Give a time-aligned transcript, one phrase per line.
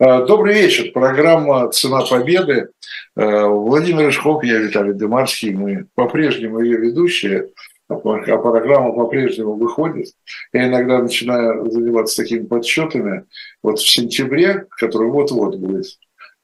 [0.00, 0.92] Э, добрый вечер.
[0.92, 2.68] Программа «Цена победы».
[3.16, 5.50] Э, Владимир Рыжков, я Виталий Демарский.
[5.50, 7.50] Мы по-прежнему ее ведущие,
[7.88, 10.12] а, а программа по-прежнему выходит.
[10.52, 13.24] Я иногда начинаю заниматься такими подсчетами.
[13.60, 15.86] Вот в сентябре, который вот-вот будет,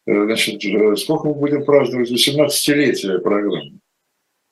[0.06, 0.60] э, значит,
[0.98, 3.78] сколько мы будем праздновать 18-летие программы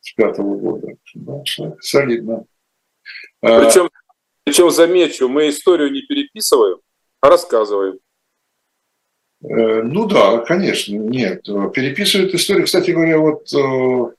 [0.01, 0.95] с пятого года.
[1.15, 1.43] Ну,
[1.81, 2.45] солидно.
[3.41, 3.91] Причем,
[4.45, 6.79] причем, замечу, мы историю не переписываем,
[7.21, 7.99] а рассказываем.
[9.43, 11.43] Э, ну да, конечно, нет.
[11.75, 12.67] Переписывают историю.
[12.67, 14.11] Кстати говоря, вот э, э,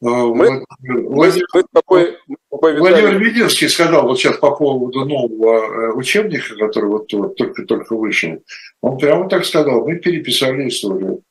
[0.00, 2.18] мы, Владимир, мы, тобой,
[2.50, 8.42] мы Владимир Мединский сказал вот сейчас по поводу нового учебника, который вот, вот только-только вышел.
[8.80, 11.22] Он прямо так сказал, мы переписали историю.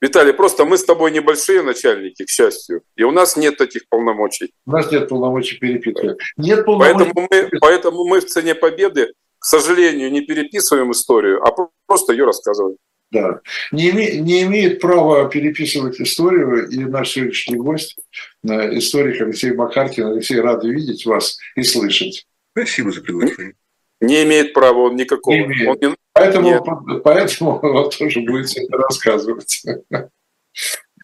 [0.00, 4.50] Виталий, просто мы с тобой небольшие начальники, к счастью, и у нас нет таких полномочий.
[4.66, 6.16] У нас нет полномочий переписывать.
[6.38, 6.94] Нет полномочий.
[6.94, 11.54] Поэтому мы, поэтому мы в цене победы к сожалению, не переписываем историю, а
[11.86, 12.76] просто ее рассказываем.
[13.10, 13.40] Да.
[13.72, 17.96] Не, име, не имеет права переписывать историю, и наш сегодняшний гость,
[18.44, 20.06] э, историк Алексей Макаркин.
[20.06, 22.26] Алексей, рад видеть вас и слышать.
[22.52, 23.54] Спасибо за приглашение.
[24.00, 25.34] Не имеет права он никакого.
[25.34, 25.68] Не имеет.
[25.68, 25.96] Он не...
[26.12, 29.64] Поэтому, поэтому он тоже будет это рассказывать.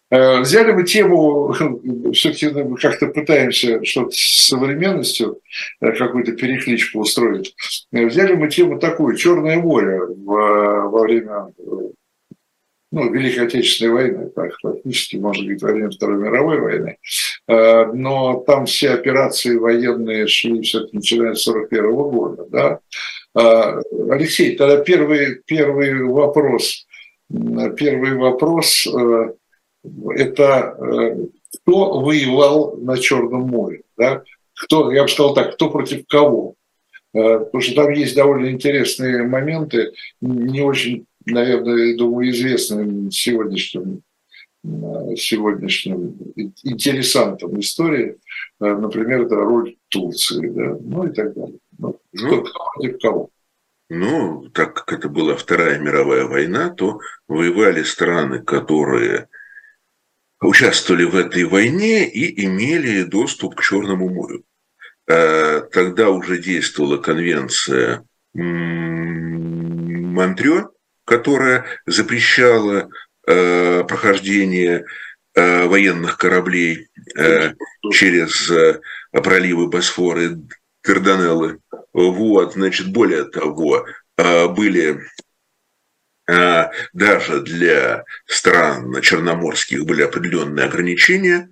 [0.09, 1.53] Э, взяли мы тему,
[2.13, 2.49] все-таки
[2.81, 5.41] как-то пытаемся что-то с современностью,
[5.81, 7.53] э, какую-то перекличку устроить.
[7.91, 11.47] Э, взяли мы тему такую, Черное море во время
[12.89, 16.97] ну, Великой Отечественной войны, так фактически, можно говорить, во время Второй мировой войны.
[17.47, 22.45] Но там все операции военные шли все-таки начиная с 1941 года.
[22.49, 22.79] Да?
[24.09, 26.87] Алексей, тогда первый, первый вопрос.
[27.29, 28.87] Первый вопрос
[30.15, 31.25] это э,
[31.63, 34.23] кто воевал на Черном море, да?
[34.53, 36.55] кто, я бы сказал так, кто против кого.
[37.13, 44.01] Э, потому что там есть довольно интересные моменты, не очень, наверное, думаю, известным сегодняшним,
[44.63, 46.17] э, сегодняшним
[46.63, 48.17] интересантам истории.
[48.59, 50.77] Например, это роль Турции, да?
[50.81, 51.59] ну и так далее.
[51.77, 53.29] Ну, ну, кто против кого.
[53.89, 59.29] Ну, так как это была Вторая мировая война, то воевали страны, которые
[60.41, 64.43] участвовали в этой войне и имели доступ к Черному морю.
[65.07, 68.03] Э, тогда уже действовала конвенция
[70.13, 70.69] Монтрё,
[71.05, 72.89] которая запрещала
[73.25, 74.85] э, прохождение
[75.33, 76.87] э, военных кораблей
[77.91, 78.51] через
[79.11, 80.35] проливы Босфора и
[80.83, 81.59] Дарданеллы.
[81.93, 83.85] Вот, значит, более того,
[84.17, 84.99] были
[86.27, 91.49] даже для стран черноморских были определенные ограничения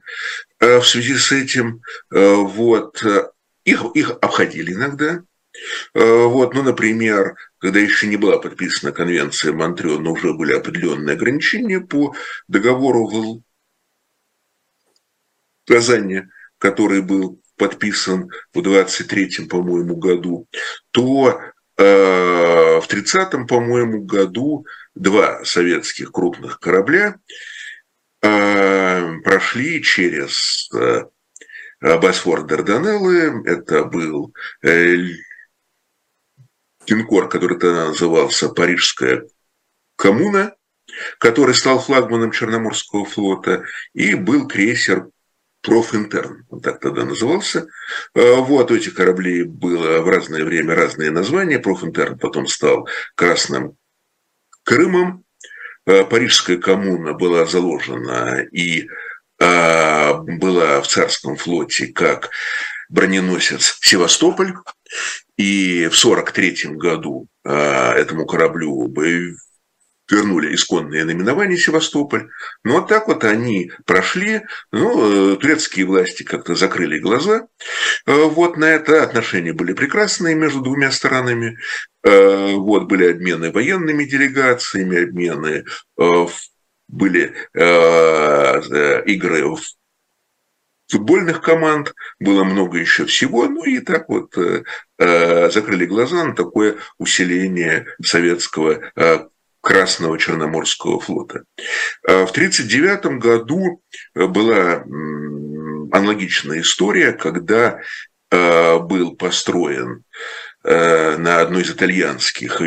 [0.60, 1.82] а, в связи с этим.
[2.14, 3.04] А, вот.
[3.64, 5.24] Их, их обходили иногда.
[5.96, 11.80] Вот, ну, например, когда еще не была подписана конвенция Монтрео, но уже были определенные ограничения
[11.80, 12.14] по
[12.48, 13.42] договору в
[15.66, 16.24] Казани,
[16.60, 20.48] который был подписан в 23-м, по-моему, году,
[20.92, 27.16] то Э, в 30-м, по-моему, году два советских крупных корабля
[28.22, 31.04] э, прошли через э,
[31.82, 33.44] Босфор Дарданеллы.
[33.46, 34.34] Это был
[36.88, 39.28] линкор, который тогда назывался Парижская
[39.96, 40.56] коммуна,
[41.20, 43.64] который стал флагманом Черноморского флота,
[43.94, 45.10] и был крейсер
[45.66, 47.68] Профинтерн, он так тогда назывался.
[48.14, 51.60] А, вот у этих кораблей было в разное время разные названия.
[51.60, 53.76] Профинтерн потом стал Красным
[54.64, 55.24] Крымом.
[55.88, 58.88] А, Парижская коммуна была заложена и
[59.42, 62.30] а, была в царском флоте как
[62.90, 64.54] броненосец Севастополь.
[65.36, 68.88] И в 1943 году этому кораблю
[70.10, 72.30] вернули исконное наименование Севастополь.
[72.64, 74.42] Ну, вот так вот они прошли.
[74.72, 77.48] Ну, э, турецкие власти как-то закрыли глаза.
[78.06, 81.58] Э, вот на это отношения были прекрасные между двумя сторонами.
[82.04, 85.66] Э, вот были обмены военными делегациями, обмены
[86.88, 89.60] были игры в
[90.88, 94.36] футбольных команд, было много еще всего, ну и так вот
[94.96, 98.92] закрыли глаза на такое усиление советского
[99.66, 101.44] Красного Черноморского флота.
[102.08, 103.82] А в 1939 году
[104.14, 104.84] э, была
[105.92, 107.82] аналогичная история, когда
[108.30, 110.04] э, был построен
[110.64, 112.62] э, на одной из итальянских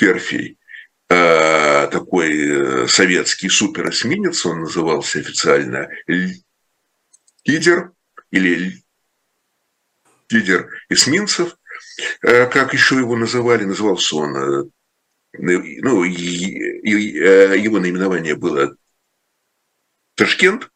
[0.00, 0.58] верфей
[1.08, 5.90] такой советский суперэсминец, он назывался официально
[7.44, 7.92] «Лидер»
[8.30, 8.82] или
[10.30, 11.54] «Лидер эсминцев»,
[12.22, 14.70] как еще его называли, назывался он
[15.38, 18.76] ну, его наименование было
[20.14, 20.70] Ташкент,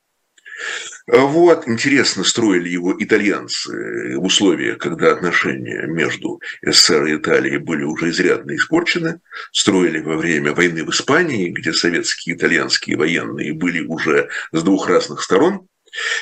[1.07, 8.11] вот, интересно, строили его итальянцы в условиях, когда отношения между СССР и Италией были уже
[8.11, 9.21] изрядно испорчены.
[9.53, 14.89] Строили во время войны в Испании, где советские и итальянские военные были уже с двух
[14.89, 15.69] разных сторон.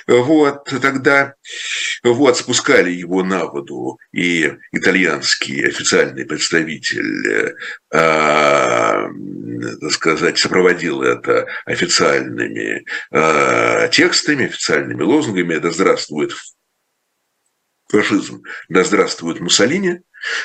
[0.06, 1.34] Вот, тогда
[2.02, 7.56] вот, спускали его на воду, и итальянский официальный представитель,
[7.92, 9.08] э,
[9.80, 16.32] так сказать, сопроводил это официальными э, текстами, официальными лозунгами «Да здравствует
[17.88, 20.00] фашизм, да здравствует Муссолини»,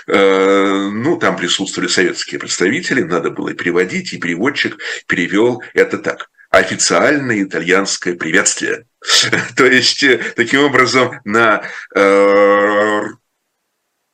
[0.07, 4.77] э, ну, там присутствовали советские представители, надо было переводить, и переводчик
[5.07, 6.29] перевел это так.
[6.49, 8.85] Официальное итальянское приветствие.
[9.55, 11.63] То есть, э, таким образом, на
[11.95, 13.01] э,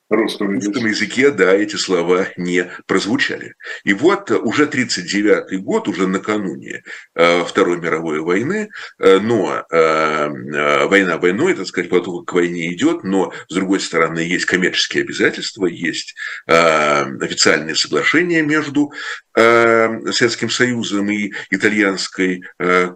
[0.10, 0.90] русском языке.
[0.90, 3.56] языке, да, эти слова не прозвучали.
[3.84, 6.84] И вот уже 1939 год, уже накануне
[7.16, 12.72] э, Второй мировой войны, э, но э, э, война войной, так сказать, подготовка к войне
[12.74, 16.16] идет, но, с другой стороны, есть коммерческие обязательства, есть
[16.48, 18.92] э, официальные соглашения между
[19.36, 22.94] э, Советским Союзом и итальянской э,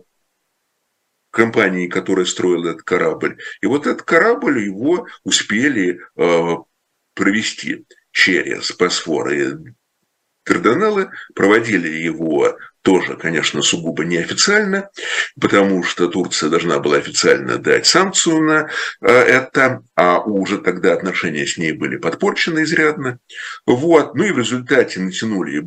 [1.31, 3.37] компании, которая строила этот корабль.
[3.61, 6.55] И вот этот корабль его успели э,
[7.13, 9.53] провести через Босфор и
[10.45, 14.89] Дарданеллы, проводили его тоже, конечно, сугубо неофициально,
[15.39, 18.69] потому что Турция должна была официально дать санкцию на
[19.01, 23.19] э, это, а уже тогда отношения с ней были подпорчены изрядно.
[23.67, 24.15] Вот.
[24.15, 25.65] Ну и в результате натянули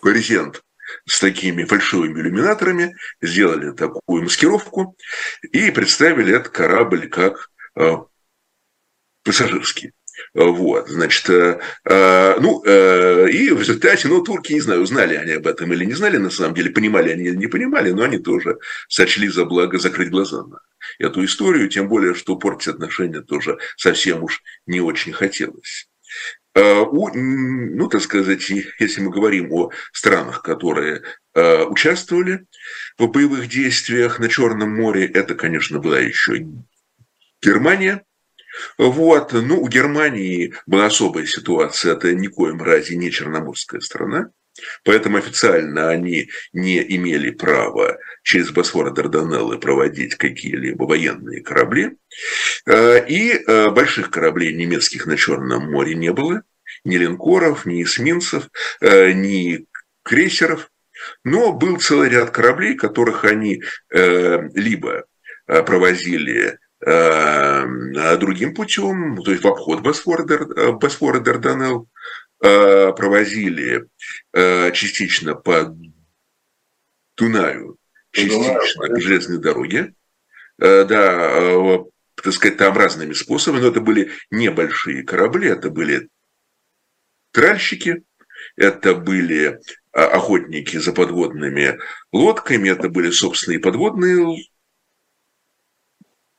[0.00, 0.62] брезент
[1.06, 4.96] с такими фальшивыми иллюминаторами, сделали такую маскировку
[5.52, 7.96] и представили этот корабль как э,
[9.22, 9.92] пассажирский.
[10.32, 15.32] Вот, значит, э, э, ну, э, и в результате, ну, турки, не знаю, узнали они
[15.32, 18.18] об этом или не знали, на самом деле, понимали они или не понимали, но они
[18.18, 18.58] тоже
[18.88, 20.60] сочли за благо закрыть глаза на
[20.98, 25.88] эту историю, тем более, что портить отношения тоже совсем уж не очень хотелось.
[26.56, 28.48] У, ну, так сказать,
[28.78, 31.02] если мы говорим о странах, которые
[31.34, 32.46] участвовали
[32.96, 36.46] в боевых действиях на Черном море, это, конечно, была еще
[37.42, 38.04] Германия,
[38.78, 39.32] вот.
[39.32, 44.30] Ну, у Германии была особая ситуация, это никоим разе не черноморская страна,
[44.84, 51.96] поэтому официально они не имели права через Босфор и Дарданеллы проводить какие-либо военные корабли.
[52.66, 56.42] Э, и э, больших кораблей немецких на Черном море не было,
[56.84, 58.48] ни линкоров, ни эсминцев,
[58.80, 59.66] э, ни
[60.02, 60.70] крейсеров.
[61.22, 65.04] Но был целый ряд кораблей, которых они либо
[65.46, 70.24] провозили другим путем, то есть в обход Босфора,
[70.72, 71.88] Босфора Дарданелл,
[72.44, 73.86] провозили
[74.32, 75.74] частично по
[77.16, 77.78] Дунаю,
[78.10, 79.94] частично по железной дороге.
[80.58, 81.58] Да,
[82.14, 86.08] так сказать, там разными способами, но это были небольшие корабли, это были
[87.32, 88.04] тральщики,
[88.56, 89.58] это были
[89.92, 91.78] охотники за подводными
[92.12, 94.44] лодками, это были собственные подводные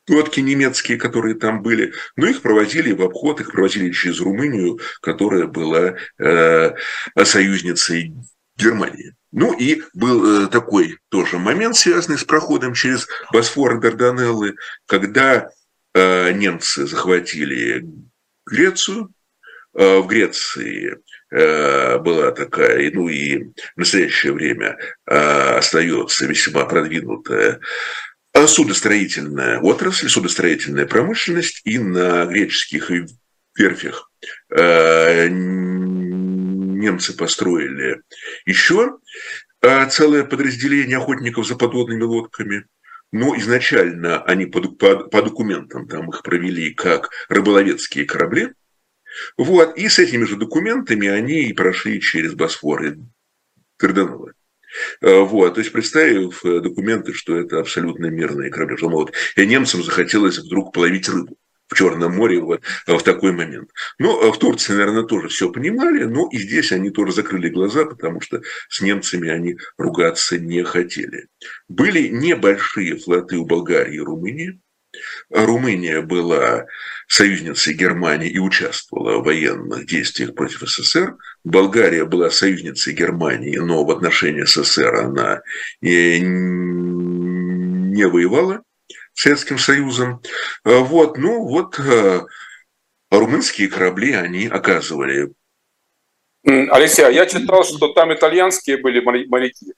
[0.09, 5.47] лодки немецкие, которые там были, но их проводили в обход, их проводили через Румынию, которая
[5.47, 6.71] была э,
[7.23, 8.13] союзницей
[8.57, 9.13] Германии.
[9.31, 15.49] Ну и был э, такой тоже момент, связанный с проходом через Босфор и Дарданеллы, когда
[15.93, 17.85] э, немцы захватили
[18.45, 19.11] Грецию,
[19.73, 20.97] э, в Греции
[21.31, 23.43] э, была такая, ну и
[23.75, 27.59] в настоящее время э, остается весьма продвинутая
[28.47, 32.91] судостроительная отрасль, судостроительная промышленность, и на греческих
[33.57, 34.11] верфях
[34.49, 38.01] э, немцы построили
[38.45, 38.97] еще
[39.61, 42.65] э, целое подразделение охотников за подводными лодками.
[43.11, 48.53] Но изначально они по, по, по документам там их провели как рыболовецкие корабли.
[49.37, 52.95] Вот, и с этими же документами они и прошли через Босфор и
[53.79, 54.33] Дарданеллы.
[55.01, 58.77] Э, вот, то есть представив э, документы, что это абсолютно мирные корабли.
[58.77, 63.69] Что, вот, и немцам захотелось вдруг половить рыбу в Черном море вот, в такой момент.
[63.97, 67.85] Но ну, в Турции, наверное, тоже все понимали, но и здесь они тоже закрыли глаза,
[67.85, 71.27] потому что с немцами они ругаться не хотели.
[71.67, 74.61] Были небольшие флоты у Болгарии и Румынии.
[75.29, 76.65] Румыния была
[77.07, 81.15] союзницей Германии и участвовала в военных действиях против СССР.
[81.43, 85.41] Болгария была союзницей Германии, но в отношении СССР она
[85.81, 86.23] не
[88.05, 88.63] воевала
[89.13, 90.21] с Советским Союзом.
[90.63, 92.21] Вот, ну вот э,
[93.09, 95.33] румынские корабли, они оказывали
[96.45, 99.73] Алексей, а я читал, что там итальянские были моряки.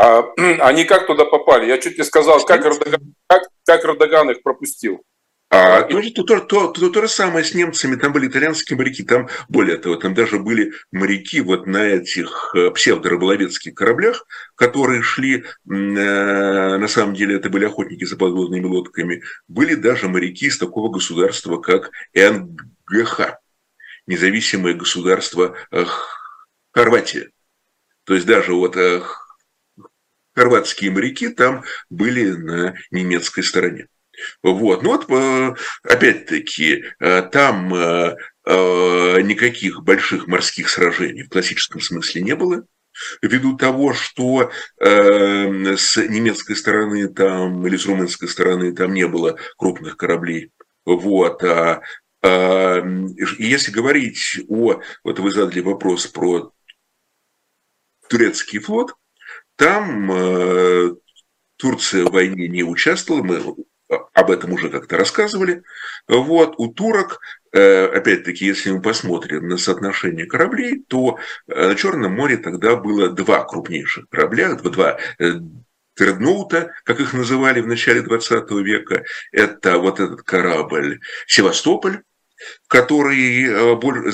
[0.00, 0.22] А,
[0.60, 1.66] они как туда попали?
[1.66, 5.02] Я чуть не сказал, как Эрдоган, как, как Эрдоган их пропустил.
[5.50, 9.02] А то, то, то, то, то, то же самое с немцами, там были итальянские моряки,
[9.02, 14.26] там, более того, там даже были моряки вот на этих э, псевдорыболовецких кораблях,
[14.56, 20.46] которые шли, э, на самом деле это были охотники за подводными лодками, были даже моряки
[20.46, 23.38] из такого государства, как НГХ,
[24.06, 25.56] независимое государство
[26.72, 27.30] Хорватия.
[28.04, 28.76] То есть даже вот
[30.38, 33.88] хорватские моряки там были на немецкой стороне.
[34.42, 34.82] Вот.
[34.82, 42.36] Ну вот, э, опять-таки, э, там э, никаких больших морских сражений в классическом смысле не
[42.36, 42.64] было,
[43.20, 49.96] ввиду того, что с немецкой стороны там или с румынской стороны там не было крупных
[49.96, 50.50] кораблей.
[50.86, 51.44] Вот.
[51.44, 51.82] А,
[52.22, 52.82] а
[53.38, 54.80] если говорить о...
[55.04, 56.52] Вот вы задали вопрос про
[58.08, 58.94] турецкий флот,
[59.58, 60.96] там
[61.56, 63.42] Турция в войне не участвовала, мы
[64.14, 65.62] об этом уже как-то рассказывали.
[66.06, 67.20] Вот, у турок,
[67.52, 73.08] э, опять-таки, если мы посмотрим на соотношение кораблей, то э, на Черном море тогда было
[73.08, 74.98] два крупнейших корабля, два
[75.94, 79.04] Тредноута, э, как их называли в начале 20 века.
[79.32, 82.02] Это вот этот корабль «Севастополь»,
[82.66, 83.48] который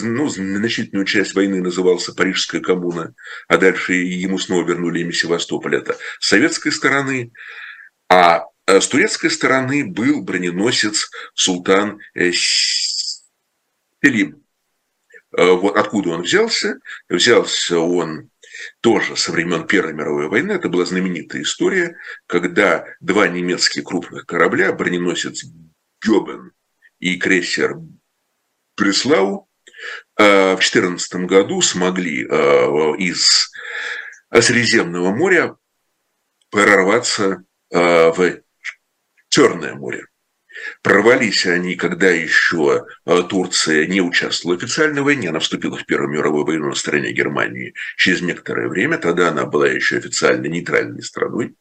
[0.02, 3.14] ну, значительную часть войны назывался Парижская коммуна,
[3.49, 5.76] а дальше ему снова вернули имя Севастополь.
[5.76, 7.33] Это с советской стороны.
[8.09, 14.43] А Э, с турецкой стороны был броненосец Султан э, Селим.
[15.37, 16.78] Э, вот откуда он взялся?
[17.09, 18.31] Взялся он
[18.81, 20.52] тоже со времен Первой мировой войны.
[20.52, 25.45] Это была знаменитая история, когда два немецкие крупных корабля, броненосец
[26.00, 26.52] Гёбен
[27.00, 27.76] и крейсер
[28.76, 29.49] Бреслау,
[30.16, 33.50] в 2014 году смогли из
[34.33, 35.57] Средиземного моря
[36.50, 38.40] прорваться в
[39.28, 40.07] Черное море.
[40.83, 46.45] Прорвались они, когда еще э, Турция не участвовала в войне, она вступила в Первую мировую
[46.45, 51.57] войну на стороне Германии через некоторое время, тогда она была еще официально нейтральной страной.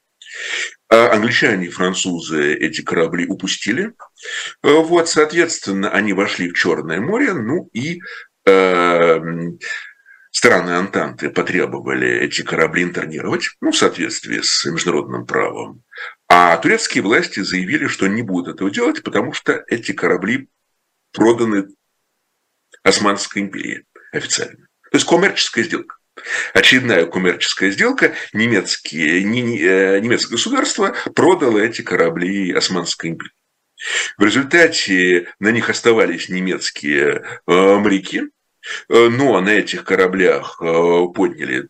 [0.90, 3.94] А англичане и французы эти корабли упустили.
[4.64, 8.00] Э, вот, соответственно, они вошли в Черное море, ну и
[8.46, 9.20] э,
[10.32, 15.84] страны Антанты потребовали эти корабли интернировать, ну, в соответствии с международным правом.
[16.28, 20.50] А турецкие власти заявили, что не будут этого делать, потому что эти корабли
[21.12, 21.68] проданы
[22.84, 24.68] Османской империи официально.
[24.92, 25.96] То есть коммерческая сделка.
[26.54, 28.14] Очередная коммерческая сделка.
[28.34, 33.32] Немецкие, не, э, немецкое государство продало эти корабли Османской империи.
[34.18, 41.68] В результате на них оставались немецкие э, моряки, э, но на этих кораблях подняли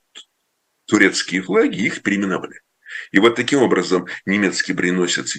[0.86, 2.62] турецкие флаги их переименовали.
[3.12, 5.38] И вот таким образом немецкий броненосец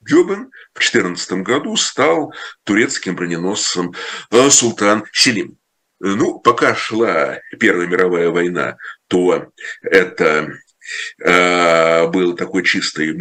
[0.00, 2.34] Гёбен в 2014 году стал
[2.64, 3.94] турецким броненосцем
[4.50, 5.58] Султан Селим.
[6.06, 8.76] Ну, пока шла Первая мировая война,
[9.08, 9.48] то
[9.80, 10.52] это
[11.24, 13.14] э, был такой чистый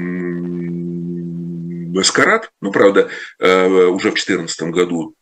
[1.94, 2.52] маскарад.
[2.60, 3.08] Ну, правда,
[3.40, 5.16] э, уже в 2014 году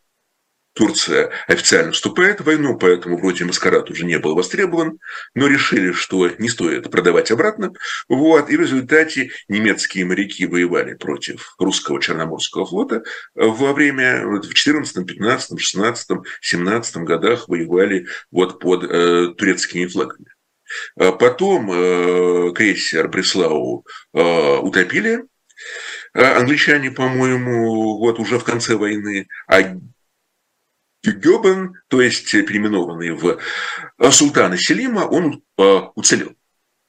[0.73, 4.99] Турция официально вступает в войну, поэтому вроде маскарад уже не был востребован,
[5.35, 7.73] но решили, что не стоит продавать обратно.
[8.07, 13.03] Вот, и в результате немецкие моряки воевали против русского Черноморского флота
[13.35, 16.07] во время в 14, 15, 16,
[16.41, 20.27] 17 годах воевали вот под э, турецкими флагами.
[20.97, 25.23] А потом э, крейсер Бреслау э, утопили,
[26.13, 29.75] англичане, по-моему, вот уже в конце войны, а
[31.03, 33.39] Гёбен, то есть переименованный в
[33.97, 36.35] э, султана Селима, он э, уцелел.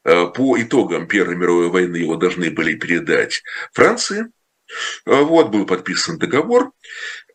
[0.04, 3.42] Э, по итогам Первой мировой войны его должны были передать
[3.72, 4.26] Франции.
[5.04, 6.72] Вот был подписан договор,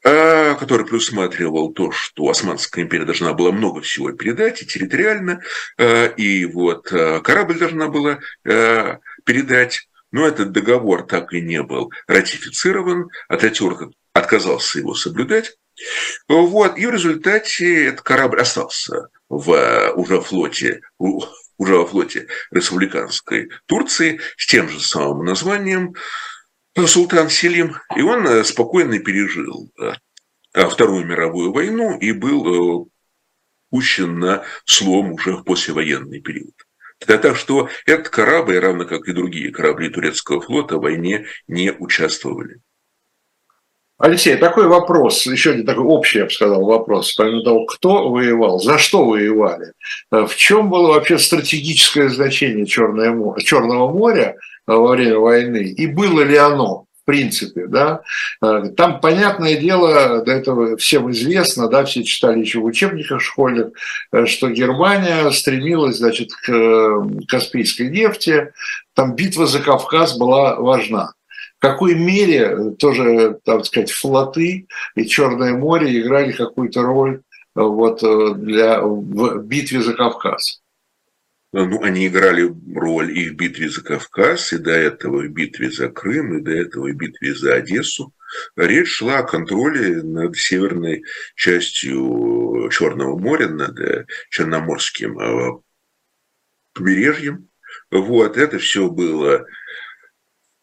[0.01, 5.43] который предусматривал то, что Османская империя должна была много всего передать и территориально,
[5.77, 9.87] и вот корабль должна была передать.
[10.11, 15.57] Но этот договор так и не был ратифицирован, Ататюрк отказался его соблюдать.
[16.27, 24.19] Вот, и в результате этот корабль остался в уже флоте, уже во флоте республиканской Турции
[24.37, 25.95] с тем же самым названием
[26.85, 29.93] Султан Селим, и он э, спокойно пережил э,
[30.69, 32.89] Вторую мировую войну и был э,
[33.71, 36.53] пущен на слом уже в послевоенный период.
[36.99, 42.61] Так что этот корабль, равно как и другие корабли турецкого флота, в войне не участвовали.
[43.97, 48.59] Алексей, такой вопрос, еще один такой общий, я бы сказал, вопрос, помимо того, кто воевал,
[48.59, 49.73] за что воевали,
[50.11, 54.35] в чем было вообще стратегическое значение Черное, Черного моря
[54.67, 56.87] во время войны, и было ли оно?
[57.07, 58.01] принципе, да.
[58.41, 63.69] Там, понятное дело, до этого всем известно, да, все читали еще в учебниках школьных,
[64.25, 68.51] что Германия стремилась, значит, к Каспийской нефти,
[68.93, 71.13] там битва за Кавказ была важна.
[71.57, 77.21] В какой мере тоже, так сказать, флоты и Черное море играли какую-то роль
[77.55, 78.01] вот
[78.39, 80.61] для, в битве за Кавказ?
[81.53, 85.89] ну, они играли роль и в битве за Кавказ, и до этого в битве за
[85.89, 88.13] Крым, и до этого в битве за Одессу.
[88.55, 91.03] Речь шла о контроле над северной
[91.35, 95.63] частью Черного моря, над Черноморским
[96.73, 97.49] побережьем.
[97.89, 99.45] Вот, это все было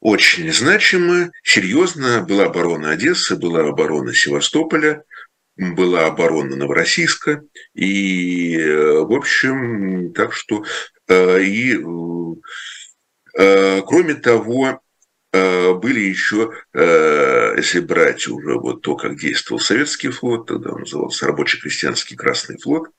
[0.05, 2.25] очень значимо, серьезно.
[2.29, 5.03] Была оборона Одессы, была оборона Севастополя,
[5.57, 7.43] была оборона Новороссийска.
[7.73, 10.63] И, э, в общем, так что...
[11.09, 11.79] Э, и,
[13.39, 14.81] э, кроме того,
[15.33, 22.15] были еще, если брать уже вот то, как действовал советский флот, тогда он назывался рабочий-крестьянский
[22.17, 22.91] Красный флот,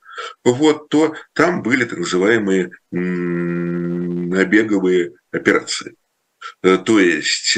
[0.44, 2.72] вот, то там были так называемые
[4.36, 5.96] набеговые операции.
[6.62, 7.58] То есть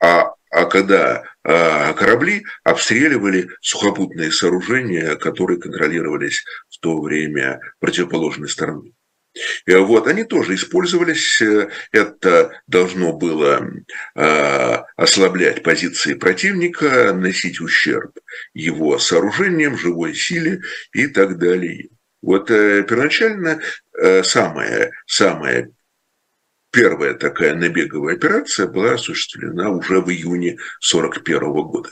[0.00, 8.94] а а когда а, корабли обстреливали сухопутные сооружения, которые контролировались в то время противоположной стороной.
[9.66, 11.40] Вот они тоже использовались.
[11.92, 13.70] Это должно было
[14.96, 18.18] ослаблять позиции противника, носить ущерб
[18.52, 20.62] его сооружениям, живой силе
[20.92, 21.90] и так далее.
[22.20, 23.60] Вот э, первоначально
[23.96, 25.70] э, самое, самое
[26.70, 30.52] Первая такая набеговая операция была осуществлена уже в июне
[30.92, 31.90] 1941 года.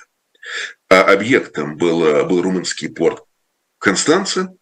[0.88, 3.25] А объектом был, был румынский порт
[3.78, 4.52] Констанца.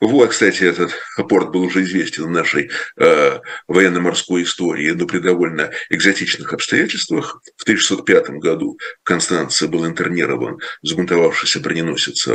[0.00, 0.92] Вот, кстати, этот
[1.28, 7.42] порт был уже известен в нашей э, военно-морской истории, но при довольно экзотичных обстоятельствах.
[7.56, 12.26] В 1605 году в Констанце был интернирован сбунтовавшийся броненосец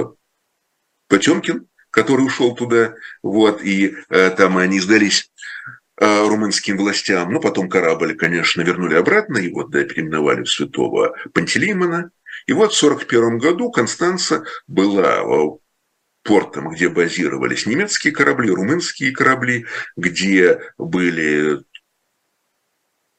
[1.08, 5.30] Потемкин, который ушел туда, вот, и э, там они сдались
[6.00, 7.32] румынским властям.
[7.32, 12.12] Но потом корабль, конечно, вернули обратно, его да, переименовали в святого Пантелеймона.
[12.48, 15.58] И вот в 1941 году Констанца была э,
[16.24, 21.60] портом, где базировались немецкие корабли, румынские корабли, где были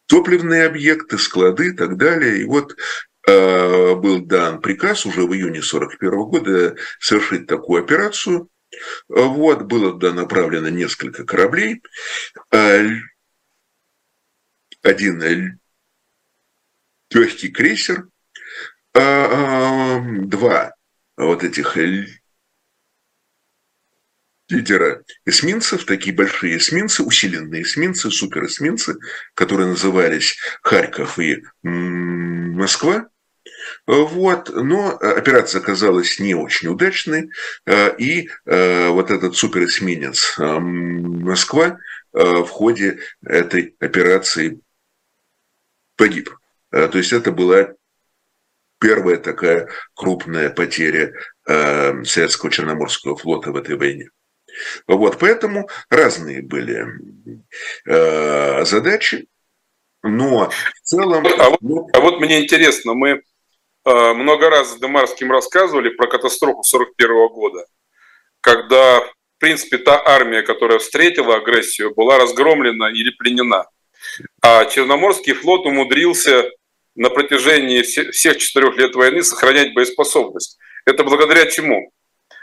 [0.06, 2.38] топливные объекты, склады и так далее.
[2.38, 2.76] И вот
[3.26, 8.48] э, был дан приказ уже в июне 1941 года совершить такую операцию.
[9.08, 11.82] Вот, было туда направлено несколько кораблей.
[12.52, 12.86] Э,
[14.82, 15.58] один э,
[17.10, 18.08] легкий крейсер,
[18.94, 20.74] э, два
[21.16, 21.76] вот этих
[24.48, 28.96] лидера эсминцев, такие большие эсминцы, усиленные эсминцы, суперэсминцы,
[29.34, 33.08] которые назывались Харьков и Москва.
[33.86, 37.30] Вот, но операция оказалась не очень удачной,
[37.66, 41.78] э, и э, вот этот суперэсминец э, Москва
[42.12, 44.60] в ходе этой операции
[45.96, 46.30] погиб.
[46.70, 47.74] То есть это была
[48.78, 51.12] первая такая крупная потеря
[51.44, 54.10] советского Черноморского флота в этой войне.
[54.86, 56.86] Вот, поэтому разные были
[57.84, 59.26] задачи,
[60.04, 61.26] но в целом...
[61.26, 63.33] А вот, а вот мне интересно, мы Э,
[63.84, 67.66] много раз с Демарским рассказывали про катастрофу 41 года,
[68.40, 73.66] когда, в принципе, та армия, которая встретила агрессию, была разгромлена или пленена.
[74.42, 76.50] А Черноморский флот умудрился
[76.94, 80.58] на протяжении всех четырех лет войны сохранять боеспособность.
[80.86, 81.92] Это благодаря чему?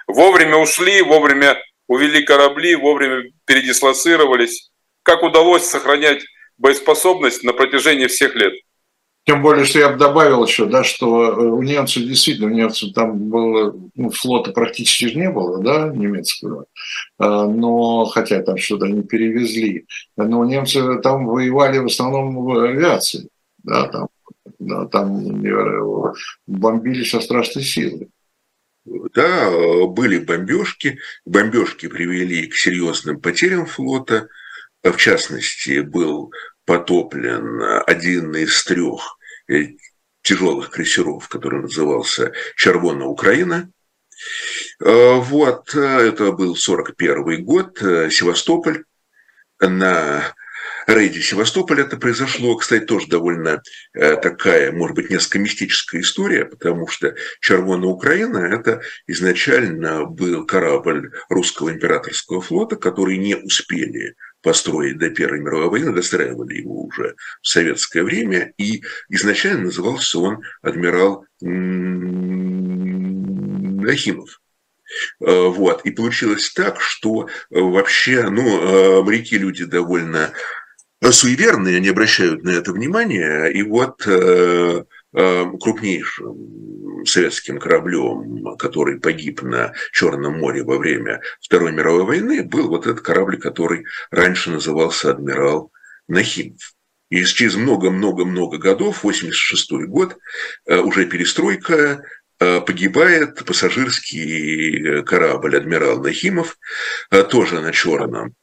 [0.07, 4.71] Вовремя ушли, вовремя увели корабли, вовремя передислоцировались.
[5.03, 6.23] Как удалось сохранять
[6.57, 8.53] боеспособность на протяжении всех лет?
[9.25, 12.91] Тем более, что я бы добавил еще, да, что э, у немцев действительно, у немцев
[12.93, 16.65] там было, ну, флота практически не было, да, немецкого,
[17.19, 19.85] а, но, хотя там что-то они перевезли,
[20.17, 23.29] но немцы там воевали в основном в авиации,
[23.63, 24.07] да, там,
[24.57, 25.23] да, там
[26.47, 28.09] бомбили со страшной силой.
[29.13, 29.51] Да,
[29.85, 34.27] были бомбежки, бомбежки привели к серьезным потерям флота,
[34.81, 36.31] в частности, был
[36.71, 39.17] потоплен один из трех
[39.49, 39.75] э,
[40.21, 43.69] тяжелых крейсеров, который назывался «Червона Украина».
[44.79, 48.85] Э, вот, это был 41 год, э, Севастополь.
[49.59, 50.33] На
[50.87, 52.55] рейде Севастополя это произошло.
[52.55, 53.61] Кстати, тоже довольно
[53.93, 61.11] э, такая, может быть, несколько мистическая история, потому что Червона Украина– это изначально был корабль
[61.27, 67.47] русского императорского флота, который не успели построить до Первой мировой войны, достраивали его уже в
[67.47, 71.25] советское время, и изначально назывался он адмирал
[73.81, 74.41] Нахимов.
[75.19, 75.85] Вот.
[75.85, 80.33] И получилось так, что вообще, ну, моряки люди довольно
[81.01, 84.05] суеверные, они обращают на это внимание, и вот
[85.13, 92.87] крупнейшим советским кораблем, который погиб на Черном море во время Второй мировой войны, был вот
[92.87, 95.71] этот корабль, который раньше назывался «Адмирал
[96.07, 96.73] Нахимов».
[97.09, 100.17] И через много-много-много годов, 86 год,
[100.65, 102.03] э, уже перестройка,
[102.65, 106.57] погибает пассажирский корабль «Адмирал Нахимов»,
[107.29, 108.33] тоже на Черном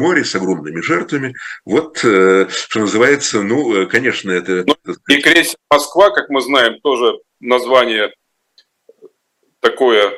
[0.00, 1.34] море с огромными жертвами.
[1.64, 4.64] Вот, э, что называется, ну, э, конечно, это...
[4.66, 8.12] Ну, и крейсер «Москва», как мы знаем, тоже название
[9.60, 10.12] такое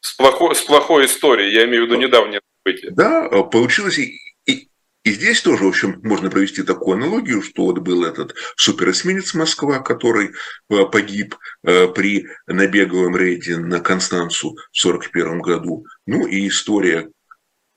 [0.00, 2.90] с плохой, с плохой историей, я имею в виду недавнее событие.
[2.92, 4.68] Да, а получилось и, и,
[5.04, 9.78] и здесь тоже, в общем, можно провести такую аналогию, что вот был этот суперэсминец «Москва»,
[9.78, 10.32] который
[10.70, 15.86] э, погиб при набеговом рейде на Констанцу в 1941 году.
[16.06, 17.08] Ну и история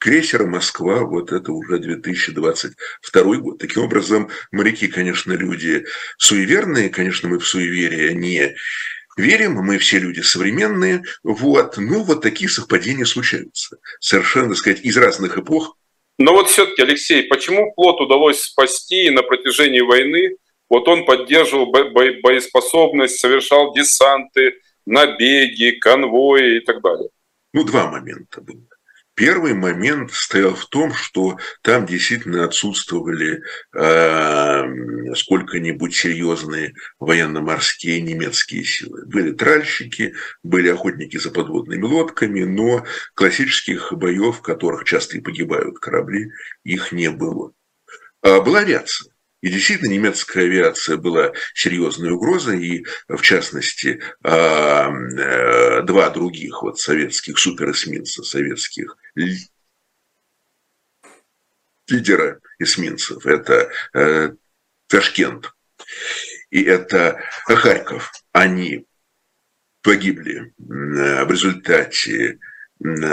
[0.02, 3.60] крейсера «Москва», вот это уже 2022 год.
[3.60, 5.86] Таким образом, моряки, конечно, люди
[6.18, 8.56] суеверные, конечно, мы в суеверие не
[9.16, 13.78] верим, мы все люди современные, вот, ну вот такие совпадения случаются.
[14.00, 15.78] Совершенно, так сказать, из разных эпох.
[16.18, 20.36] Но вот все-таки, Алексей, почему плод удалось спасти на протяжении войны?
[20.68, 24.56] Вот он поддерживал боеспособность, совершал десанты,
[24.88, 27.10] набеги, конвои и так далее.
[27.54, 28.71] Ну, два момента было.
[29.16, 33.42] Первый момент стоял в том, что там действительно отсутствовали
[33.76, 39.06] э, сколько-нибудь серьезные военно-морские немецкие силы.
[39.06, 45.80] Были тральщики, были охотники за подводными лодками, но классических боев, в которых часто и погибают
[45.80, 46.32] корабли,
[46.64, 47.52] их не было.
[48.22, 49.11] А была авиация.
[49.42, 56.80] И действительно немецкая авиация была серьезной угрозой, и в частности а, э, два других вот
[56.80, 58.96] советских суперэсминца, советских
[61.88, 64.34] лидера эсминцев, это э,
[64.88, 65.52] Ташкент
[66.52, 68.86] и это Харьков, они
[69.82, 72.38] погибли в результате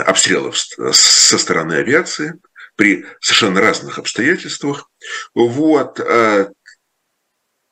[0.05, 2.33] обстрелов со стороны авиации–
[2.79, 4.89] при совершенно разных обстоятельствах.
[5.35, 5.99] Вот.
[5.99, 6.49] А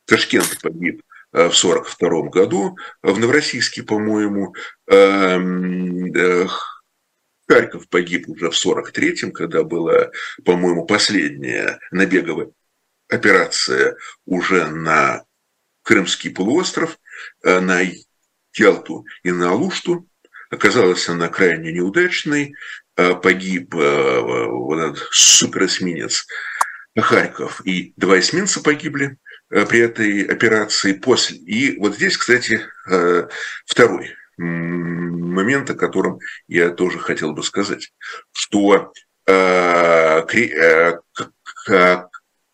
[0.06, 4.54] Ташкент погиб а, в 1942 году, в Новороссийске, по-моему,
[7.48, 10.12] Харьков погиб уже в 1943-м, когда была,
[10.44, 12.52] по-моему, последняя набеговая
[13.08, 15.24] операция уже на
[15.84, 17.00] Крымский полуостров,
[17.44, 17.80] на
[18.58, 20.06] Ялту и на Алушту.
[20.50, 22.56] Оказалась она крайне неудачной.
[22.98, 26.26] Э, погиб э, вот этот суперэсминец
[26.98, 29.20] Харьков, и два эсминца погибли
[29.52, 31.38] э, при этой операции после.
[31.38, 32.60] И вот здесь, кстати,
[33.66, 37.92] второй момент, о котором я тоже хотел бы сказать,
[38.32, 38.92] что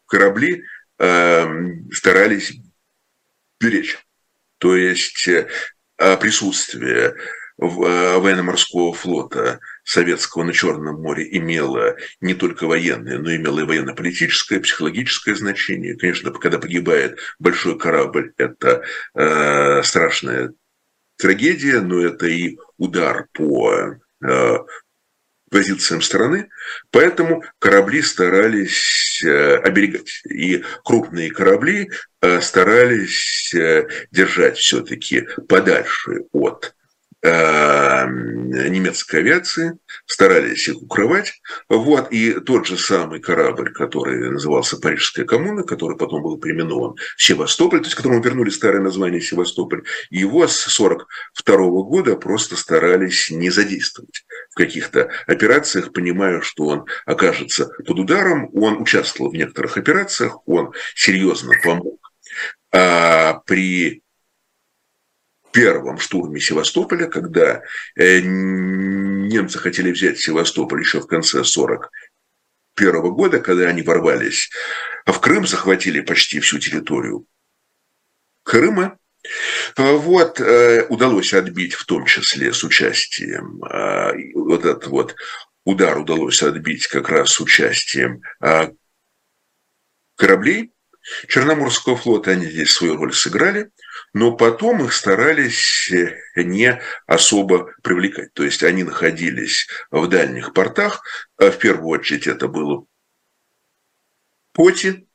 [0.08, 0.64] корабли
[0.98, 2.54] старались
[3.60, 3.98] беречь.
[4.60, 5.30] То есть
[5.98, 7.16] присутствие
[7.58, 15.36] военно-морского флота советского на Черном море имело не только военное, но имело и военно-политическое, психологическое
[15.36, 15.96] значение.
[15.96, 20.54] Конечно, когда погибает большой корабль, это э, страшная
[21.18, 24.58] трагедия, но это и удар по э,
[25.52, 26.50] позициям страны,
[26.90, 30.24] поэтому корабли старались э, оберегать.
[30.28, 36.83] И крупные корабли э, старались э, держать все-таки подальше от Э,
[37.24, 41.42] немецкой авиации, старались их укрывать.
[41.70, 47.80] Вот, и тот же самый корабль, который назывался Парижская коммуна, который потом был переименован Севастополь,
[47.80, 54.26] то есть которому вернули старое название Севастополь, его с 1942 года просто старались не задействовать
[54.52, 60.74] в каких-то операциях, понимая, что он окажется под ударом, он участвовал в некоторых операциях, он
[60.96, 62.00] серьезно помог
[62.74, 64.03] а при
[65.54, 67.62] первом штурме Севастополя, когда
[67.96, 74.50] э, немцы хотели взять Севастополь еще в конце 41 года, когда они ворвались
[75.06, 77.26] в Крым, захватили почти всю территорию
[78.44, 78.98] Крыма,
[79.78, 85.16] вот, э, удалось отбить в том числе с участием э, вот этот вот
[85.64, 88.22] удар удалось отбить как раз с участием
[90.18, 90.74] кораблей
[91.28, 93.72] Черноморского флота, они здесь свою роль сыграли,
[94.14, 95.92] но потом их старались
[96.36, 98.34] не особо привлекать.
[98.34, 101.04] То есть они находились в дальних портах,
[101.38, 102.86] в первую очередь это было
[104.54, 105.08] Поти,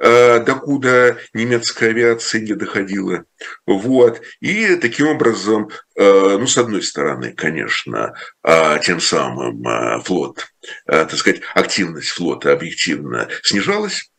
[0.00, 3.24] Э, докуда немецкая авиация не доходила.
[3.66, 4.22] Вот.
[4.40, 10.46] И таким образом, э, ну, с одной стороны, конечно, а тем самым э, флот,
[10.86, 14.15] так сказать, активность флота объективно снижалась, Э,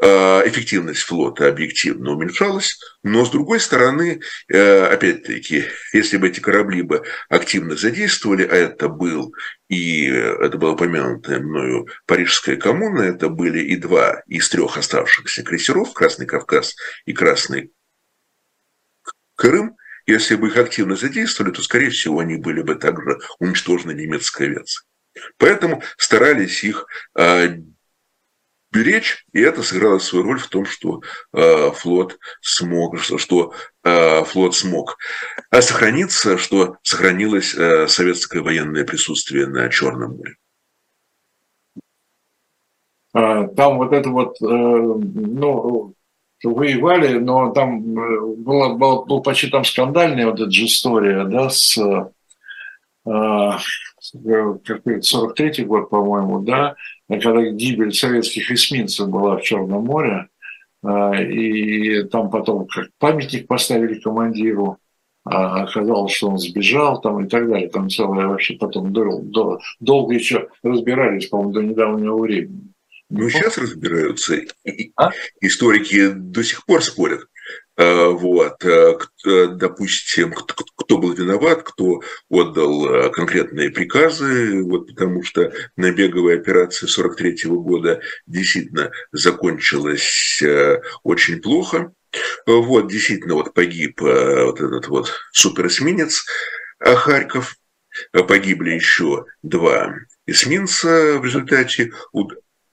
[0.00, 7.02] эффективность флота объективно уменьшалась, но с другой стороны, э, опять-таки, если бы эти корабли бы
[7.28, 9.34] активно задействовали, а это был
[9.68, 15.92] и это было упомянутое мною Парижская коммуна, это были и два из трех оставшихся крейсеров,
[15.92, 16.74] Красный Кавказ
[17.06, 17.70] и Красный
[19.36, 24.48] Крым, если бы их активно задействовали, то, скорее всего, они были бы также уничтожены немецкой
[24.48, 24.86] авиацией.
[25.38, 26.86] Поэтому старались их
[27.16, 27.58] э,
[28.72, 31.02] беречь, и это сыграло свою роль в том, что
[31.32, 33.52] э, флот смог, что
[33.82, 34.96] э, флот смог
[35.50, 40.36] э, сохраниться, что сохранилось э, советское военное присутствие на Черном море.
[43.12, 45.94] А, там вот это вот, э, ну,
[46.44, 51.50] воевали, но там э, была, был, был почти там скандальная вот эта же история, да,
[51.50, 53.58] с э,
[54.64, 56.76] как 43 год, по-моему, да,
[57.18, 60.28] когда гибель советских эсминцев была в Черном море,
[60.82, 64.78] а, и там потом как памятник поставили командиру,
[65.24, 67.68] а оказалось, что он сбежал там и так далее.
[67.68, 72.72] Там целое вообще потом дол- долго еще разбирались, по-моему, до недавнего времени.
[73.10, 74.36] Ну, сейчас разбираются.
[74.96, 75.10] А?
[75.40, 77.22] Историки до сих пор спорят.
[77.80, 78.98] А, вот, э,
[79.52, 87.48] допустим, кто был виноват, кто отдал э, конкретные приказы, вот потому что набеговая операция 43
[87.48, 91.94] года действительно закончилась э, очень плохо.
[92.44, 96.26] Вот, действительно, вот погиб вот этот вот суперэсминец
[96.80, 97.54] Харьков,
[98.12, 99.94] погибли еще два
[100.26, 101.92] эсминца в результате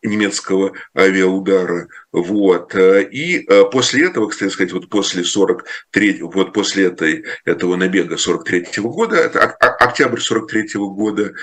[0.03, 1.87] немецкого авиаудара.
[2.11, 2.75] Вот.
[2.75, 8.65] И э, после этого, кстати сказать, вот после 43 вот после этой, этого набега 43
[8.77, 11.33] -го года, это октябрь 43 -го года,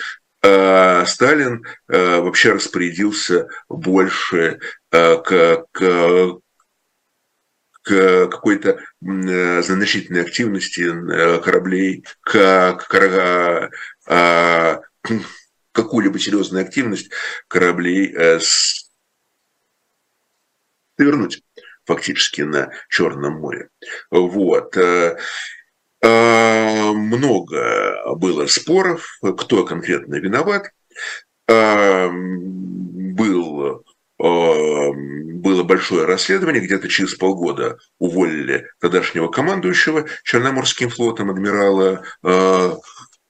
[0.43, 6.39] э, Сталин э, вообще распорядился больше к, к
[7.87, 10.91] к какой-то значительной активности
[11.41, 13.71] кораблей, к, к,
[14.09, 14.81] к
[15.75, 17.11] какую-либо серьезную активность
[17.49, 18.39] кораблей э,
[20.97, 21.43] свернуть
[21.85, 23.69] фактически на Черном море.
[24.11, 24.77] Вот.
[24.77, 25.19] Э,
[26.01, 30.71] э, много было споров, кто конкретно виноват.
[33.17, 33.85] Был
[34.17, 42.03] было большое расследование, где-то через полгода уволили тогдашнего командующего Черноморским флотом адмирала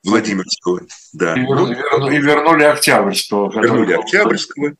[0.05, 0.81] Владимирского.
[1.13, 1.35] Да.
[1.35, 3.51] И, вернули, и вернули Октябрьского.
[3.61, 4.75] Вернули Октябрьского.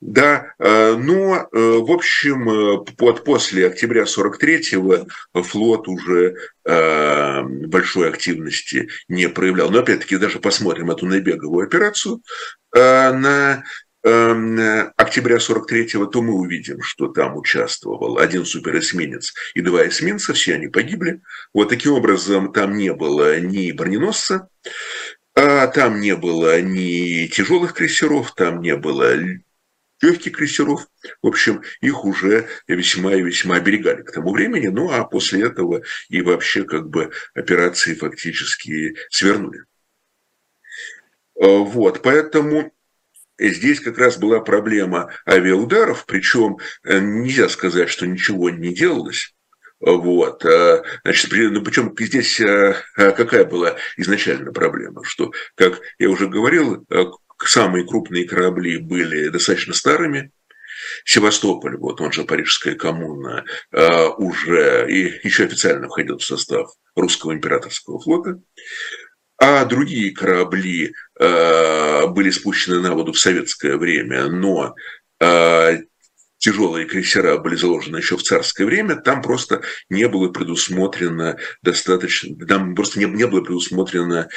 [0.00, 5.06] Да, э, но, э, в общем, э, под, после октября 43-го
[5.42, 6.34] флот уже
[6.64, 9.70] большой активности не проявлял.
[9.70, 12.20] Но, опять-таки, даже посмотрим эту набеговую операцию
[12.74, 13.62] на
[14.06, 20.68] октября 43-го, то мы увидим, что там участвовал один суперэсминец и два эсминца, все они
[20.68, 21.22] погибли.
[21.52, 24.48] Вот таким образом там не было ни броненосца,
[25.34, 29.14] а там не было ни тяжелых крейсеров, там не было
[30.00, 30.86] легких крейсеров.
[31.22, 34.68] В общем, их уже весьма и весьма оберегали к тому времени.
[34.68, 39.64] Ну, а после этого и вообще как бы операции фактически свернули.
[41.40, 42.72] Э, вот, поэтому
[43.38, 49.34] Здесь как раз была проблема авиаударов, причем э, нельзя сказать, что ничего не делалось.
[49.80, 50.44] Вот.
[50.46, 55.04] А, значит, ну, причем здесь э, а какая была изначально проблема?
[55.04, 57.04] Что, как я уже говорил, э,
[57.44, 60.30] самые крупные корабли были достаточно старыми,
[61.04, 63.44] Севастополь, вот он же Парижская коммуна,
[64.18, 68.40] уже и еще официально входил в состав русского императорского флота
[69.38, 74.74] а другие корабли э, были спущены на воду в советское время, но
[75.20, 75.82] э,
[76.38, 82.74] тяжелые крейсера были заложены еще в царское время, там просто не было предусмотрено достаточно, там
[82.74, 84.28] просто не, не было предусмотрено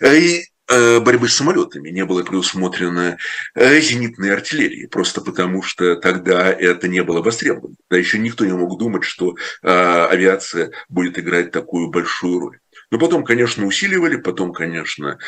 [0.00, 3.16] э, и э, борьбы с самолетами, не было предусмотрено
[3.54, 7.76] э, зенитной артиллерии, просто потому что тогда это не было востребовано.
[7.90, 12.61] Да еще никто не мог думать, что авиация будет играть такую большую роль.
[12.92, 15.18] Но потом, конечно, усиливали, потом, конечно,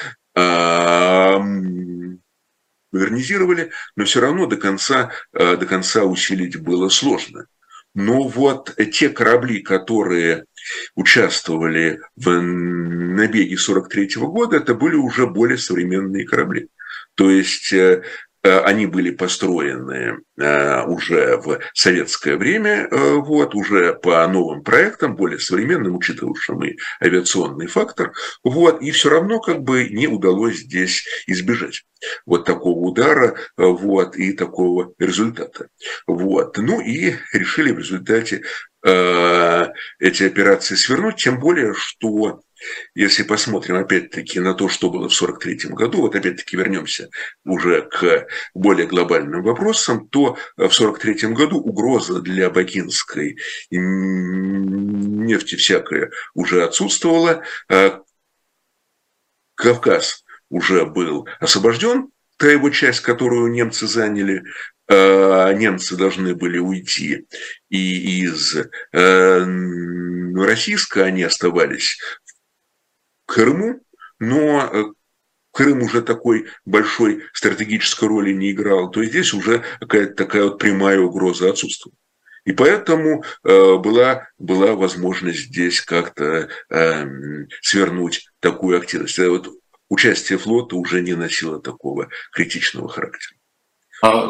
[2.92, 7.46] модернизировали, но все равно до конца, до конца усилить было сложно.
[7.94, 10.44] Но вот те корабли, которые
[10.94, 16.68] участвовали в набеге 43 года, это были уже более современные корабли.
[17.14, 18.02] То есть э, Э,
[18.44, 25.38] они были построены э, уже в советское время, э, вот, уже по новым проектам, более
[25.38, 31.84] современным, учитывавшим и авиационный фактор, вот, и все равно как бы не удалось здесь избежать
[32.26, 35.68] вот такого удара, вот, и такого результата.
[36.06, 36.58] Вот.
[36.58, 38.42] Ну и решили в результате
[38.82, 42.42] эти операции свернуть, тем более, что
[42.94, 47.08] если посмотрим опять-таки на то, что было в 1943 году, вот опять-таки вернемся
[47.44, 53.38] уже к более глобальным вопросам, то в 1943 году угроза для бакинской
[53.70, 57.42] нефти всякая уже отсутствовала.
[57.68, 58.02] А
[59.54, 64.42] Кавказ уже был освобожден, та его часть, которую немцы заняли,
[64.86, 67.26] а немцы должны были уйти
[67.70, 68.54] и из
[68.92, 69.44] э,
[70.34, 71.98] Российска они оставались
[73.26, 73.80] Крыму,
[74.18, 74.84] но э,
[75.52, 80.98] Крым уже такой большой стратегической роли не играл, то здесь уже какая-то такая вот прямая
[80.98, 81.94] угроза отсутствует.
[82.44, 87.06] И поэтому э, была, была возможность здесь как-то э,
[87.62, 89.16] свернуть такую активность.
[89.18, 89.48] Вот
[89.88, 93.38] участие флота уже не носило такого критичного характера.
[94.02, 94.26] А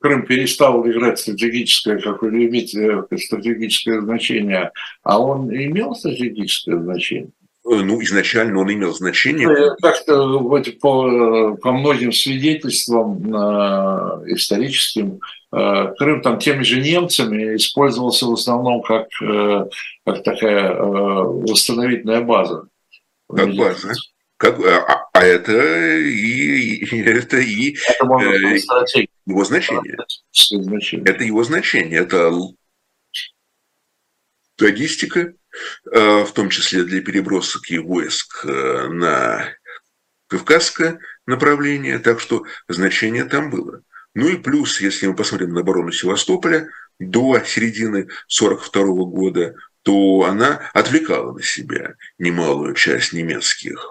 [0.00, 4.70] Крым перестал играть стратегическое, как вы любите, стратегическое значение,
[5.02, 7.32] а он имел стратегическое значение?
[7.72, 9.48] Ну, изначально он имел значение.
[9.48, 15.20] Ну, как-то вот по, по многим свидетельствам э, историческим,
[15.52, 19.66] э, Крым там теми же немцами использовался в основном как, э,
[20.04, 22.66] как такая э, восстановительная база.
[23.28, 23.92] Как база.
[24.36, 28.26] Как, а, а это и, это и это
[28.96, 29.96] э, его значение.
[31.04, 32.00] Это его значение.
[32.00, 32.32] Это
[34.60, 35.34] логистика,
[36.24, 39.48] в том числе для перебросок и войск э, на
[40.28, 43.82] Кавказское направление, так что значение там было.
[44.14, 50.70] Ну и плюс, если мы посмотрим на оборону Севастополя до середины 1942 года, то она
[50.72, 53.90] отвлекала на себя немалую часть немецких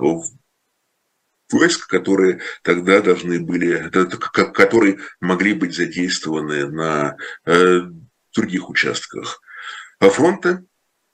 [1.52, 3.90] войск, которые тогда должны были,
[4.34, 7.82] которые могли быть задействованы на э,
[8.36, 9.42] других участках
[10.00, 10.64] фронта.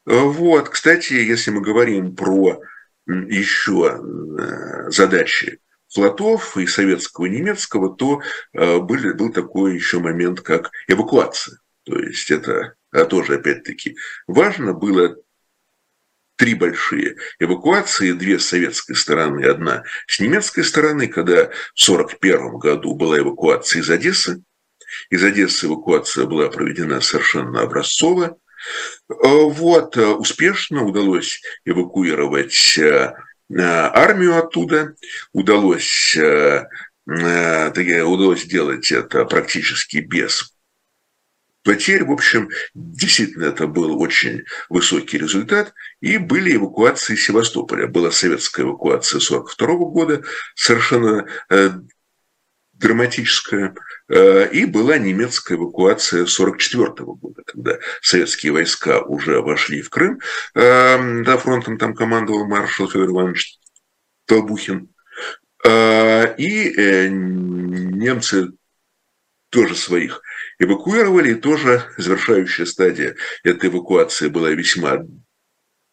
[0.05, 2.61] Вот, кстати, если мы говорим про
[3.07, 8.21] еще э, задачи флотов и советского, и немецкого, то
[8.53, 11.59] э, был, был такой еще момент, как эвакуация.
[11.83, 15.17] То есть это а тоже, опять-таки, важно было
[16.37, 22.95] три большие эвакуации, две с советской стороны, одна с немецкой стороны, когда в 1941 году
[22.95, 24.43] была эвакуация из Одессы.
[25.09, 28.37] Из Одессы эвакуация была проведена совершенно образцово.
[29.09, 33.13] Э, вот, э, успешно удалось эвакуировать э,
[33.49, 34.95] армию оттуда,
[35.31, 36.17] удалось,
[37.05, 40.55] удалось сделать это практически без
[41.63, 42.03] потерь.
[42.05, 45.75] В общем, действительно, это был очень высокий результат.
[46.01, 47.85] И были эвакуации Севастополя.
[47.85, 50.23] Была советская эвакуация 1942 года,
[50.55, 51.27] совершенно
[52.77, 53.75] драматическая.
[54.07, 60.19] Э, и была немецкая эвакуация 1944 года, когда советские войска уже вошли в Крым.
[60.53, 63.59] Эм, да, фронтом там командовал маршал Федор Иванович
[64.25, 64.89] Толбухин.
[65.65, 68.51] Э, и э, немцы
[69.49, 70.21] тоже своих
[70.59, 75.05] эвакуировали, и тоже завершающая стадия этой эвакуации была весьма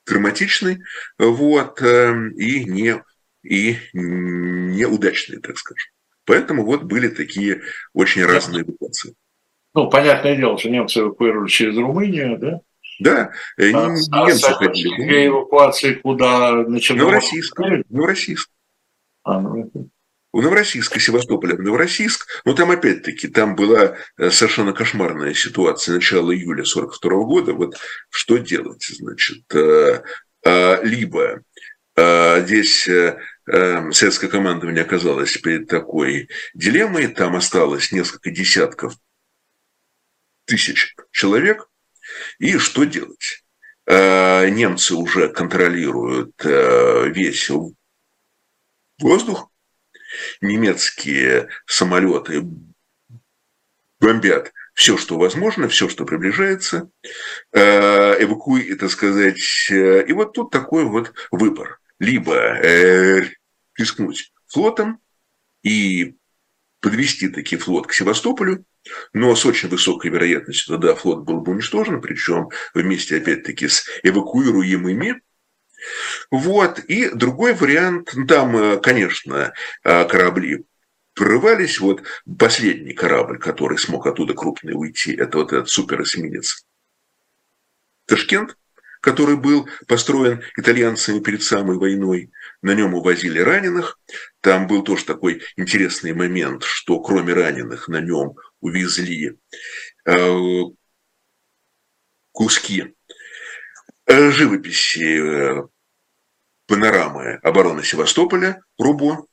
[0.05, 0.83] драматичной,
[1.19, 3.01] вот, и не
[3.45, 5.93] и неудачной, так скажем.
[6.25, 9.15] Поэтому вот были такие очень разные эвакуации.
[9.75, 12.61] Ну, понятное дело, что немцы эвакуировали через Румынию, да?
[13.01, 15.27] Да, а, немцы а ходили.
[15.27, 17.01] Эвакуации куда начинали?
[17.01, 17.59] Новороссийск.
[17.89, 18.51] Новороссийск.
[19.25, 19.71] А, ну,
[20.33, 25.97] в Новороссийск и Севастополя в Новороссийск, но там опять-таки, там была э, совершенно кошмарная ситуация
[25.97, 27.53] начала июля 42 года.
[27.53, 27.77] Вот
[28.09, 30.03] что делать, значит, э,
[30.45, 31.43] а, либо
[31.97, 32.89] э, здесь
[33.47, 37.09] советское командование оказалось перед такой дилеммой.
[37.09, 38.95] Там осталось несколько десятков
[40.45, 41.69] тысяч человек.
[42.39, 43.43] И что делать?
[43.87, 47.51] Э, немцы уже контролируют э, весь
[48.99, 49.51] воздух.
[50.41, 52.43] Немецкие самолеты
[53.99, 56.91] бомбят все, что возможно, все, что приближается,
[57.53, 59.41] э, эвакуи, так сказать.
[59.71, 63.31] И вот тут такой вот выбор либо э,
[63.79, 64.99] рискнуть флотом
[65.63, 66.17] и
[66.81, 68.65] подвести таки флот к Севастополю,
[69.13, 75.23] но с очень высокой вероятностью тогда флот был бы уничтожен, причем вместе, опять-таки, с эвакуируемыми.
[76.33, 76.81] Вот.
[76.81, 79.53] И другой вариант, ну, там, э, конечно,
[79.85, 80.65] э, корабли
[81.15, 81.79] прорывались.
[81.79, 82.03] Вот
[82.37, 86.67] последний корабль, который смог оттуда крупный уйти, это вот этот суперэсминец
[88.07, 88.57] Ташкент,
[89.03, 92.31] который был построен итальянцами перед самой войной.
[92.63, 93.99] На нем увозили раненых.
[94.41, 99.37] Там был тоже такой интересный момент, что кроме раненых на нем увезли
[100.07, 100.39] э,
[102.31, 102.95] куски
[104.07, 105.63] э, живописи э,
[106.69, 109.27] панорамы обороны Севастополя, Рубо,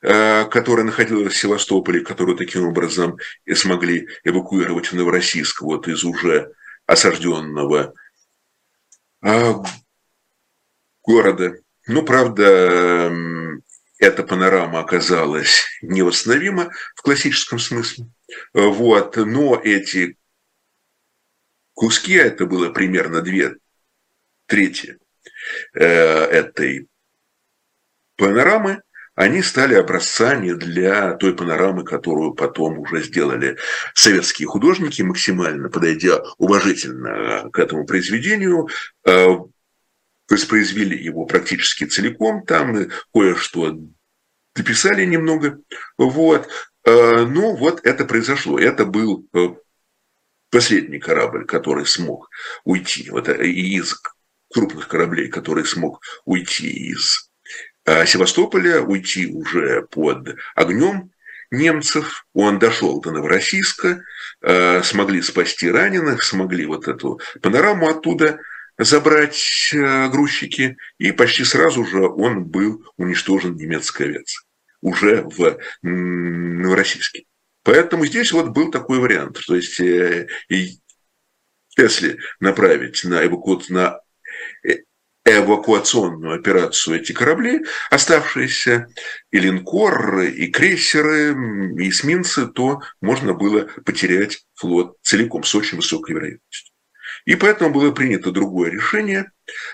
[0.00, 3.16] которая находилась в Севастополе, которую таким образом
[3.54, 6.52] смогли эвакуировать в Новороссийск вот из уже
[6.86, 7.94] осажденного
[11.02, 11.56] города.
[11.86, 13.10] Ну, правда,
[13.98, 18.06] эта панорама оказалась невосстановима в классическом смысле.
[18.54, 19.16] Вот.
[19.16, 20.16] Но эти
[21.74, 23.56] куски, это было примерно две
[24.46, 24.98] трети
[25.74, 26.88] э, этой
[28.16, 28.82] панорамы,
[29.20, 33.58] они стали образцами для той панорамы, которую потом уже сделали
[33.92, 38.68] советские художники, максимально подойдя уважительно к этому произведению,
[39.04, 39.36] э,
[40.26, 43.78] воспроизвели его практически целиком, там кое-что
[44.56, 45.58] дописали немного,
[45.98, 46.48] вот.
[46.86, 48.58] Э, ну, вот это произошло.
[48.58, 49.48] Это был э,
[50.50, 52.30] последний корабль, который смог
[52.64, 54.00] уйти, вот, из
[54.50, 57.29] крупных кораблей, который смог уйти из
[58.06, 61.10] Севастополя, уйти уже под огнем
[61.50, 62.26] немцев.
[62.32, 64.02] Он дошел до Новороссийска,
[64.42, 68.38] э, смогли спасти раненых, смогли вот эту панораму оттуда
[68.78, 74.46] забрать э, грузчики, и почти сразу же он был уничтожен немецкой авиацией,
[74.80, 77.24] уже в Новороссийске.
[77.62, 79.80] Поэтому здесь вот был такой вариант, то есть
[81.76, 84.00] если направить на эвакуацию, на
[85.24, 88.88] эвакуационную операцию эти корабли, оставшиеся
[89.30, 91.32] и линкор, и крейсеры,
[91.78, 96.72] и эсминцы, то можно было потерять флот целиком с очень высокой вероятностью.
[97.26, 99.30] И поэтому было принято другое решение,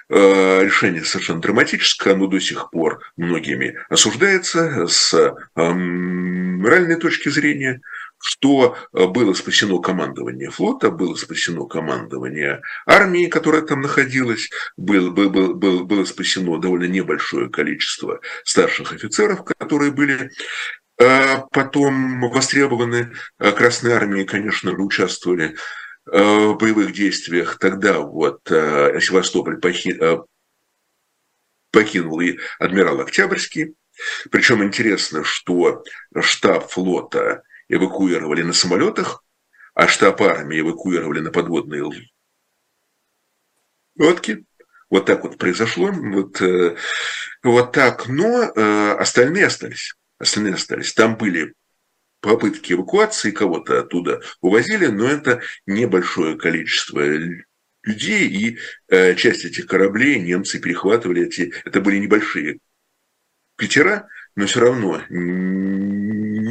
[0.09, 7.81] э, решение совершенно драматическое, оно до сих пор многими осуждается с моральной точки зрения–
[8.19, 15.53] что э, было спасено командование флота, было спасено командование армии, которая там находилась, было, было,
[15.53, 20.31] было, было спасено довольно небольшое количество старших офицеров, которые были
[20.99, 25.57] э, потом востребованы э, Красной армией, конечно же, участвовали
[26.09, 27.59] в боевых действиях.
[27.59, 29.61] Тогда вот Севастополь
[31.73, 33.75] покинул и адмирал Октябрьский.
[34.31, 35.83] Причем интересно, что
[36.21, 39.25] штаб флота эвакуировали на самолетах,
[39.75, 41.83] а штаб армии эвакуировали на подводные
[43.99, 44.45] лодки.
[44.89, 45.91] Вот так вот произошло.
[45.91, 46.77] Вот, э,
[47.43, 48.09] вот так.
[48.09, 49.95] Но э, остальные остались.
[50.19, 50.93] Остальные остались.
[50.95, 51.55] Там были
[52.21, 57.01] попытки эвакуации, кого-то оттуда увозили, но это небольшое количество
[57.83, 58.59] людей, и
[58.89, 61.27] э, часть этих кораблей немцы перехватывали.
[61.27, 62.59] Эти, это были небольшие
[63.57, 65.03] катера, но все равно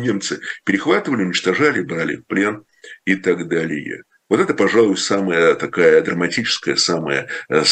[0.05, 2.65] немцы перехватывали, уничтожали, брали в плен
[3.05, 4.03] и так далее.
[4.29, 7.63] Вот это, пожалуй, самая такая драматическая, самая э,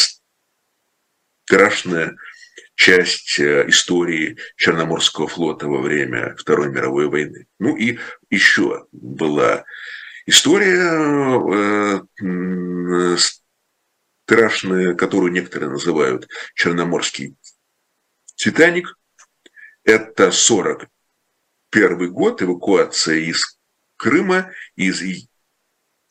[1.44, 2.16] страшная
[2.76, 7.46] часть э, истории Черноморского флота во время Второй мировой войны.
[7.58, 7.98] Ну и
[8.30, 9.64] еще была
[10.26, 13.16] история э,
[14.24, 17.36] страшная, которую некоторые называют Черноморский
[18.36, 18.96] Титаник.
[19.84, 20.30] Это
[21.74, 23.58] 41 год, эвакуация из
[23.96, 25.02] Крыма, из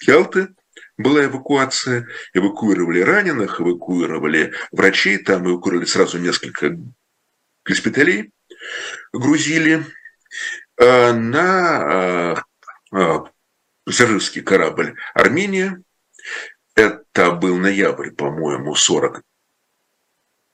[0.06, 0.50] Ялты
[0.98, 6.78] была эвакуация, эвакуировали раненых, эвакуировали врачей, там эвакуировали сразу несколько
[7.66, 8.32] госпиталей,
[9.14, 9.86] грузили.
[10.78, 12.44] А, на а,
[12.92, 13.24] а,
[13.86, 15.82] пассажирский корабль «Армения».
[16.76, 19.22] Это был ноябрь, по-моему, 40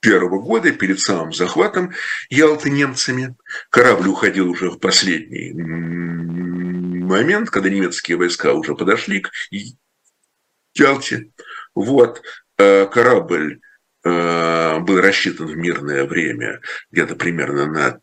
[0.00, 1.92] первого года, перед самым захватом
[2.28, 3.36] Ялты немцами.
[3.70, 5.52] Корабль уходил уже в последний
[7.10, 9.30] момент, когда немецкие войска уже подошли к
[10.74, 11.30] Ялте.
[11.74, 12.22] Вот,
[12.56, 13.60] э, корабль
[14.04, 18.00] э, был рассчитан в мирное время где-то примерно на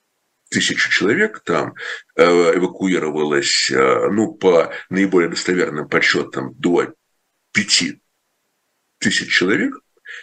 [0.50, 1.74] тысячу человек там
[2.16, 6.94] э, эвакуировалось, ну, по наиболее достоверным подсчетам, до
[7.52, 8.02] пяти
[9.00, 9.74] тысяч человек,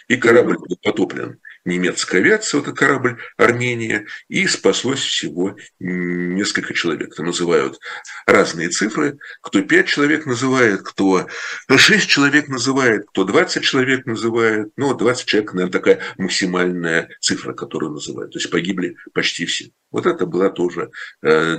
[0.07, 7.15] и корабль был потоплен немецкая авиация, вот корабль «Армения», и спаслось всего несколько человек.
[7.15, 7.79] Там называют
[8.25, 9.17] разные цифры.
[9.41, 11.27] Кто 5 человек называет, кто
[11.69, 14.71] 6 человек называет, кто 20 человек называет.
[14.77, 18.31] Ну, 20 человек, наверное, такая максимальная цифра, которую называют.
[18.31, 19.71] То есть погибли почти все.
[19.91, 20.91] Вот это была тоже
[21.23, 21.57] э,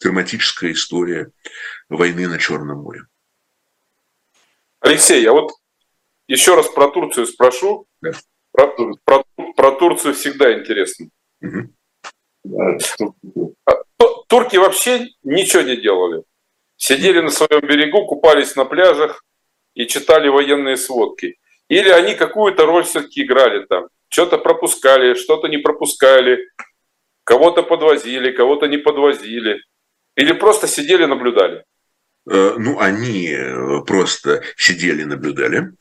[0.00, 1.30] драматическая история
[1.88, 3.02] войны на Черном море.
[4.80, 5.52] Алексей, я вот
[6.26, 7.86] еще раз про Турцию спрошу.
[8.00, 8.12] Да.
[8.52, 8.74] Про,
[9.04, 9.24] про,
[9.56, 11.08] про Турцию всегда интересно.
[11.42, 11.74] Угу.
[14.28, 16.22] Турки вообще ничего не делали.
[16.76, 19.24] Сидели на своем берегу, купались на пляжах
[19.74, 21.36] и читали военные сводки.
[21.68, 23.88] Или они какую-то роль все-таки играли там.
[24.08, 26.48] Что-то пропускали, что-то не пропускали.
[27.24, 29.60] Кого-то подвозили, кого-то не подвозили.
[30.16, 31.64] Или просто сидели, наблюдали.
[32.28, 35.72] Э, ну, они э, просто сидели, наблюдали.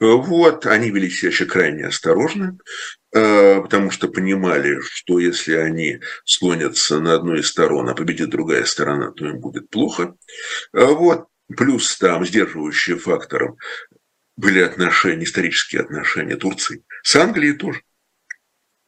[0.00, 2.58] Э, вот, они вели себя еще крайне осторожно,
[3.12, 9.10] потому что понимали, что если они склонятся на одну из сторон, а победит другая сторона,
[9.10, 10.16] то им будет плохо.
[10.72, 13.56] Вот, плюс там сдерживающим фактором
[14.36, 17.80] были отношения, исторические отношения Турции с Англией тоже.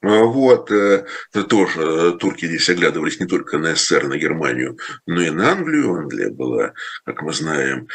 [0.00, 1.06] А вот, э,
[1.48, 5.92] тоже э, турки здесь оглядывались не только на СССР, на Германию, но и на Англию.
[5.94, 6.72] Англия была,
[7.04, 7.88] как мы знаем,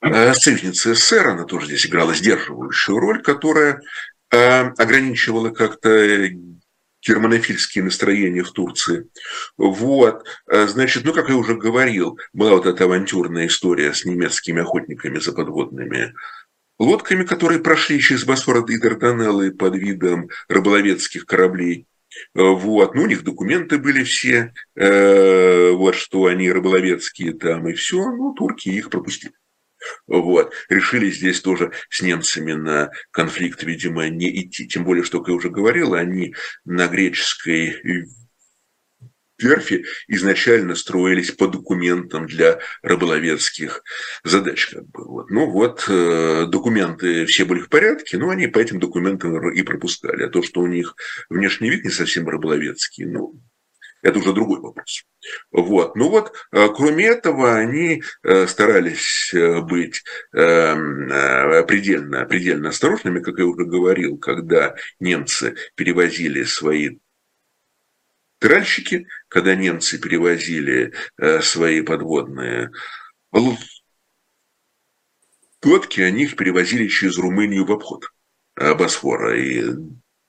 [0.00, 3.80] э, союзницей СССР, она тоже здесь играла сдерживающую роль, которая
[4.32, 6.28] ограничивала как-то
[7.02, 9.08] германофильские настроения в Турции.
[9.56, 15.18] Вот, значит, ну, как я уже говорил, была вот эта авантюрная история с немецкими охотниками
[15.18, 16.14] за подводными
[16.80, 21.86] лодками, которые прошли через Босфор и Дарданеллы под видом рыболовецких кораблей.
[22.34, 22.94] Э, вот.
[22.94, 27.98] Ну, у них документы были все, э, вот что они рыболовецкие там и все.
[28.10, 29.34] Ну, турки их пропустили.
[30.06, 30.52] Вот.
[30.68, 34.66] Решили здесь тоже с немцами на конфликт, видимо, не идти.
[34.66, 38.08] Тем более, что, как я уже говорил, они на греческой
[39.42, 43.82] верфи изначально строились по документам для рыболовецких
[44.24, 44.66] задач.
[44.66, 45.04] Как бы.
[45.04, 45.30] вот.
[45.30, 50.24] Ну вот, э, документы все были в порядке, но они по этим документам и пропускали.
[50.24, 50.94] А то, что у них
[51.28, 53.40] внешний вид не совсем рыболовецкий, ну,
[54.02, 55.04] это уже другой вопрос.
[55.52, 55.96] Вот.
[55.96, 59.32] Ну вот, э, кроме этого, они э, старались
[59.62, 61.08] быть эм,
[61.66, 66.98] предельно, предельно осторожными, как я уже говорил, когда немцы перевозили свои
[68.40, 72.72] тральщики, когда немцы перевозили э, свои подводные
[75.62, 78.10] лодки, они их перевозили через Румынию в обход
[78.56, 79.38] э, Босфора.
[79.38, 79.64] И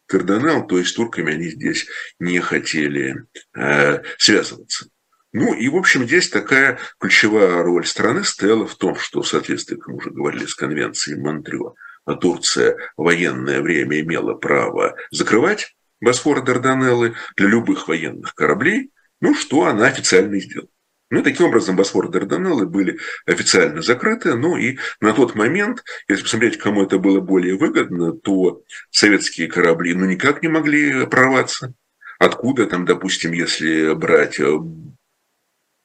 [0.06, 1.88] Карданал, то есть турками они здесь
[2.20, 4.88] не хотели э, связываться.
[5.34, 9.78] Ну и, в общем, здесь такая ключевая роль страны стояла в том, что в соответствии,
[9.78, 11.76] как мы уже говорили, с конвенцией Монтрео,
[12.20, 18.92] Турция военное время имела право закрывать Босфора Дарданеллы для любых военных кораблей,
[19.22, 20.70] ну, что она официально и сделала.
[21.12, 24.36] Ну, и таким образом Босфор и Дарданеллы были официально закрыты.
[24.36, 29.94] Ну, и на тот момент, если посмотреть, кому это было более выгодно, то советские корабли,
[29.94, 31.74] ну, никак не могли прорваться.
[32.18, 34.58] Откуда там, допустим, если брать э,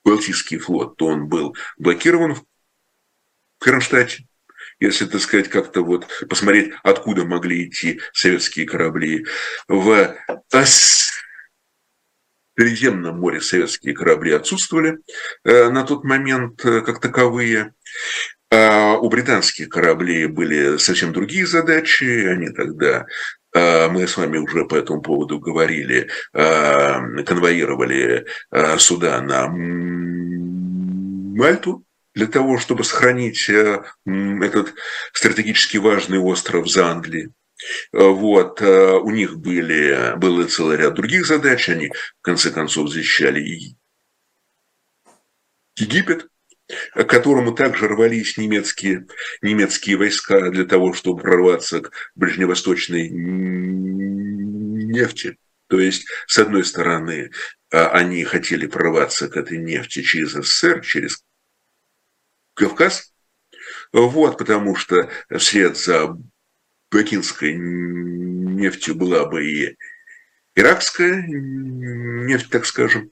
[0.05, 2.45] Балтийский флот, то он был блокирован в
[3.59, 4.27] Кронштадте
[4.81, 9.27] если, так сказать, как-то вот посмотреть, откуда могли идти советские корабли.
[9.68, 10.14] В
[12.59, 14.99] Средиземном море советские корабли отсутствовали
[15.45, 17.74] э, на тот момент э, как таковые.
[18.51, 22.27] А у британских кораблей были совсем другие задачи.
[22.27, 23.05] Они тогда
[23.55, 28.24] э, мы с вами уже по этому поводу говорили, конвоировали
[28.79, 29.49] суда на
[31.37, 31.85] Мальту,
[32.17, 34.75] для того, чтобы сохранить э, этот
[35.12, 37.29] стратегически важный остров за Англией.
[37.93, 42.89] Э, вот, э, у них были, был целый ряд других задач, они в конце концов
[42.89, 43.77] защищали
[45.79, 46.29] Египет,
[46.95, 49.07] к которому также рвались немецкие,
[49.43, 53.11] немецкие войска для того, чтобы прорваться к ближневосточной
[54.89, 55.37] нефти.
[55.69, 57.31] То есть, с одной стороны,
[57.71, 61.26] они хотели прорваться к этой нефти через СССР, через
[62.57, 63.12] Кавказ.
[63.92, 66.16] Вот, потому что вслед за
[66.90, 69.76] бакинской нефтью была бы и
[70.54, 73.11] иракская нефть, так скажем.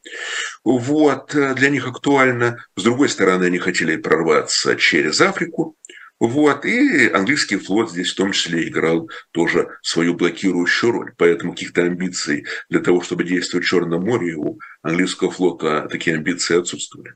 [0.64, 2.64] Вот, для них актуально.
[2.76, 5.76] С другой стороны, они хотели прорваться через Африку.
[6.20, 11.12] Вот, и английский флот здесь в том числе играл тоже свою блокирующую роль.
[11.18, 16.58] Поэтому каких-то амбиций для того, чтобы действовать в Черном море, у английского флота такие амбиции
[16.58, 17.14] отсутствовали.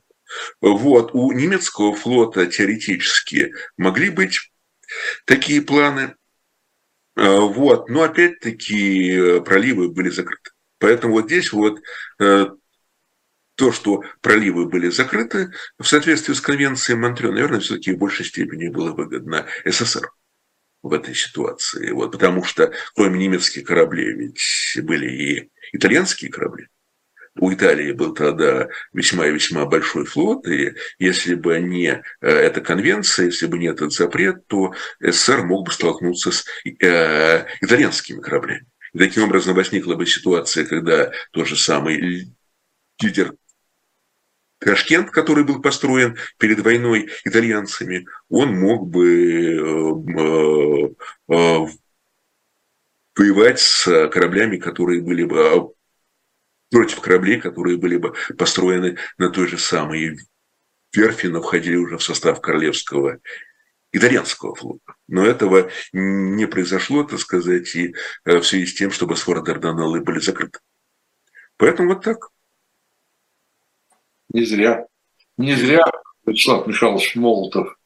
[0.60, 1.10] Вот.
[1.14, 4.50] У немецкого флота теоретически могли быть
[5.24, 6.14] такие планы.
[7.16, 7.88] Вот.
[7.88, 10.50] Но опять-таки проливы были закрыты.
[10.78, 11.80] Поэтому вот здесь вот
[12.18, 18.68] то, что проливы были закрыты в соответствии с конвенцией Монтрео, наверное, все-таки в большей степени
[18.68, 20.12] было выгодно СССР
[20.82, 21.90] в этой ситуации.
[21.90, 26.68] Вот, потому что кроме немецких кораблей ведь были и итальянские корабли.
[27.39, 32.61] У Италии был тогда весьма и весьма большой флот, и если бы не э, эта
[32.61, 38.66] конвенция, если бы не этот запрет, то СССР мог бы столкнуться с э, итальянскими кораблями.
[38.93, 42.28] И таким образом возникла бы ситуация, когда тот же самый
[43.01, 43.34] лидер
[44.59, 49.55] Ташкент, который был построен перед войной итальянцами, он мог бы
[51.28, 51.66] э, э,
[53.16, 55.68] воевать с кораблями, которые были бы а,
[56.70, 60.18] против кораблей, которые были бы построены на той же самой
[60.94, 63.20] верфи, но входили уже в состав королевского
[63.92, 64.94] итальянского флота.
[65.06, 67.94] Но этого не произошло, так сказать, и
[68.24, 70.58] э, в связи с тем, чтобы Босфор Дарданеллы были закрыты.
[71.56, 72.28] Поэтому вот так.
[74.30, 74.86] Не зря.
[75.38, 75.84] Не зря
[76.26, 77.77] Вячеслав Михайлович Молотов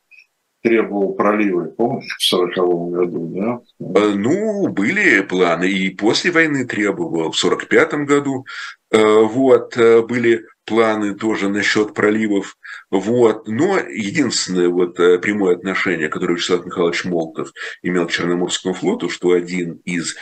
[0.62, 2.54] требовал пролива, помните, в 40
[2.92, 3.60] году, да?
[4.00, 8.46] Э, ну, были планы, и после войны требовал, в 45 году,
[8.92, 12.56] э, вот, э, были планы тоже насчет проливов,
[12.90, 17.52] вот, но единственное вот прямое отношение, которое Вячеслав Михайлович Молотов
[17.82, 20.14] имел к Черноморскому флоту, что один из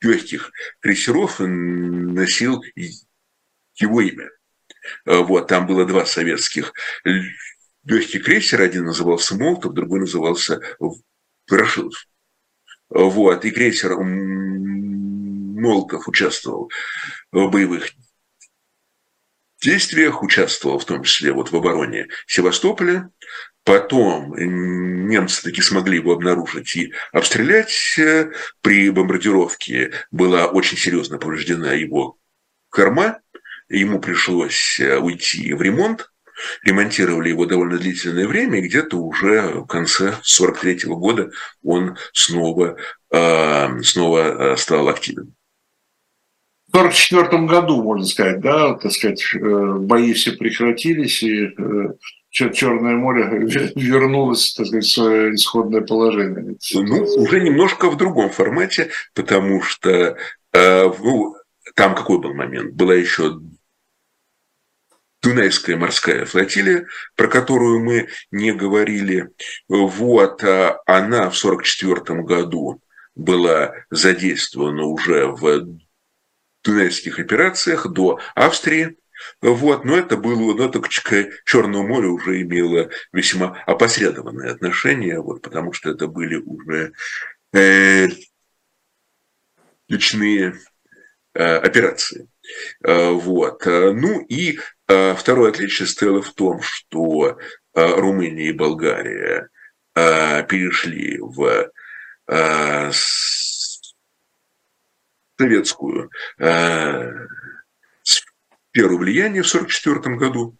[0.00, 2.62] легких крейсеров носил
[3.74, 4.30] его имя.
[5.04, 6.72] Вот, там было два советских
[7.86, 10.60] легкий крейсер, один назывался Молотов, другой назывался
[11.48, 12.06] Ворошилов.
[12.88, 16.70] Вот, и крейсер Молотов участвовал
[17.32, 17.90] в боевых
[19.62, 23.10] действиях, участвовал в том числе вот в обороне Севастополя.
[23.64, 27.98] Потом немцы таки смогли его обнаружить и обстрелять.
[28.60, 32.18] При бомбардировке была очень серьезно повреждена его
[32.68, 33.20] корма.
[33.68, 36.12] Ему пришлось уйти в ремонт
[36.62, 41.30] ремонтировали его довольно длительное время, и где-то уже в конце 43 года
[41.62, 42.76] он снова,
[43.12, 45.34] а, снова а, стал активным.
[46.68, 49.38] В 1944 году, можно сказать, да, так сказать, э,
[49.78, 51.88] бои все прекратились, и э,
[52.30, 53.22] Черное море
[53.76, 56.56] вернулось, так сказать, в свое исходное положение.
[56.74, 60.16] Ну, уже немножко в другом формате, потому что
[60.52, 61.34] э, ну,
[61.74, 62.74] там какой был момент?
[62.74, 63.38] Была еще
[65.26, 69.30] Дунайская морская флотилия, про которую мы не говорили.
[69.68, 72.80] Вот, а она в 1944 году
[73.16, 75.66] была задействована уже в
[76.62, 78.98] Дунайских операциях до Австрии.
[79.42, 80.88] Вот, но это было, но это к
[81.44, 86.92] Черному морю уже имело весьма опосредованное отношение, вот, потому что это были уже
[87.52, 88.06] э,
[89.88, 90.54] личные
[91.34, 92.28] э, операции.
[92.84, 93.64] Э, вот.
[93.66, 97.38] Ну и а второе отличие стояло в том, что
[97.74, 99.48] Румыния и Болгария
[99.94, 101.72] перешли в
[105.36, 106.10] советскую
[108.02, 110.56] сферу влияния в 1944 году.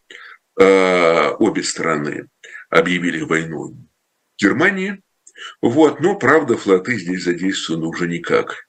[0.56, 2.28] Обе страны
[2.68, 3.76] объявили войну
[4.38, 5.00] Германии.
[5.60, 8.66] Вот, но, правда, флоты здесь задействованы уже никак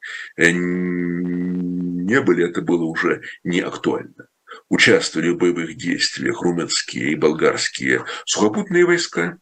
[2.07, 4.27] не были, это было уже не актуально
[4.69, 9.37] участвовали в боевых действиях румынские и болгарские сухопутные войска.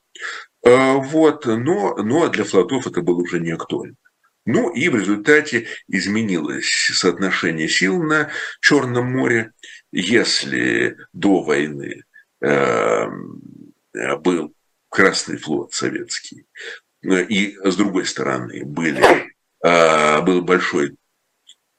[0.65, 3.95] А, вот, но, но для флотов это было уже не актуально.
[4.45, 8.29] Ну и в результате изменилось соотношение сил на
[8.61, 9.51] Черном море.
[9.91, 12.03] Если до войны
[12.41, 13.07] э,
[14.19, 14.53] был
[14.89, 16.45] Красный флот советский,
[17.03, 19.03] и с другой стороны были,
[19.63, 20.95] э, был большой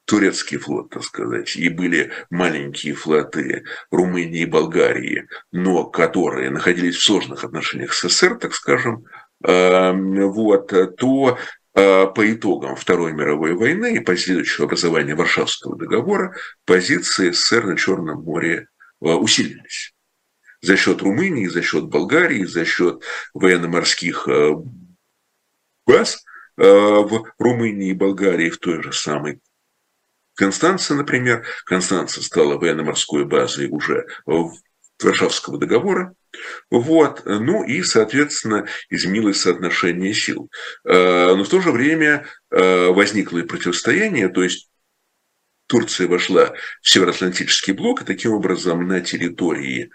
[0.06, 7.04] турецкий флот, так сказать, и были маленькие флоты Румынии и Болгарии, но которые находились в
[7.04, 9.04] сложных отношениях с СССР, так скажем,
[9.44, 11.38] эм, вот, то
[11.74, 16.34] э, по итогам Второй мировой войны и последующего образования Варшавского договора
[16.64, 18.68] позиции СССР на Черном море
[19.02, 19.92] э, усилились.
[20.62, 23.02] За счет Румынии, за счет Болгарии, за счет
[23.34, 24.52] военно-морских э,
[25.84, 26.24] баз
[26.56, 29.40] в Румынии и Болгарии в той же самой
[30.36, 34.06] Констанция, например, Констанция стала военно-морской базой уже
[35.02, 36.14] Варшавского договора.
[36.70, 37.22] Вот.
[37.24, 40.50] Ну и, соответственно, изменилось соотношение сил.
[40.84, 44.68] Э, но в то же время э, возникло и противостояние, то есть
[45.66, 49.90] Турция вошла в Североатлантический блок, и таким образом на территории,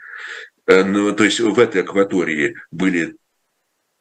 [0.68, 3.16] э, ну, то есть в этой акватории были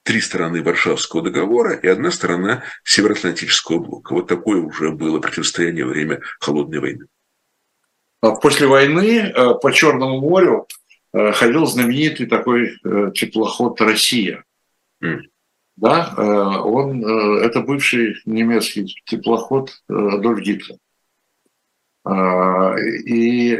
[0.03, 4.14] три стороны Варшавского договора и одна сторона Североатлантического блока.
[4.14, 7.07] Вот такое уже было противостояние во время Холодной войны.
[8.22, 10.66] А после войны э, по Черному морю
[11.12, 14.44] э, ходил знаменитый такой э, теплоход «Россия».
[15.03, 15.20] Mm.
[15.76, 16.14] Да,
[16.62, 17.03] он,
[17.40, 20.76] это бывший немецкий теплоход Адольф Гитлер.
[23.07, 23.57] И,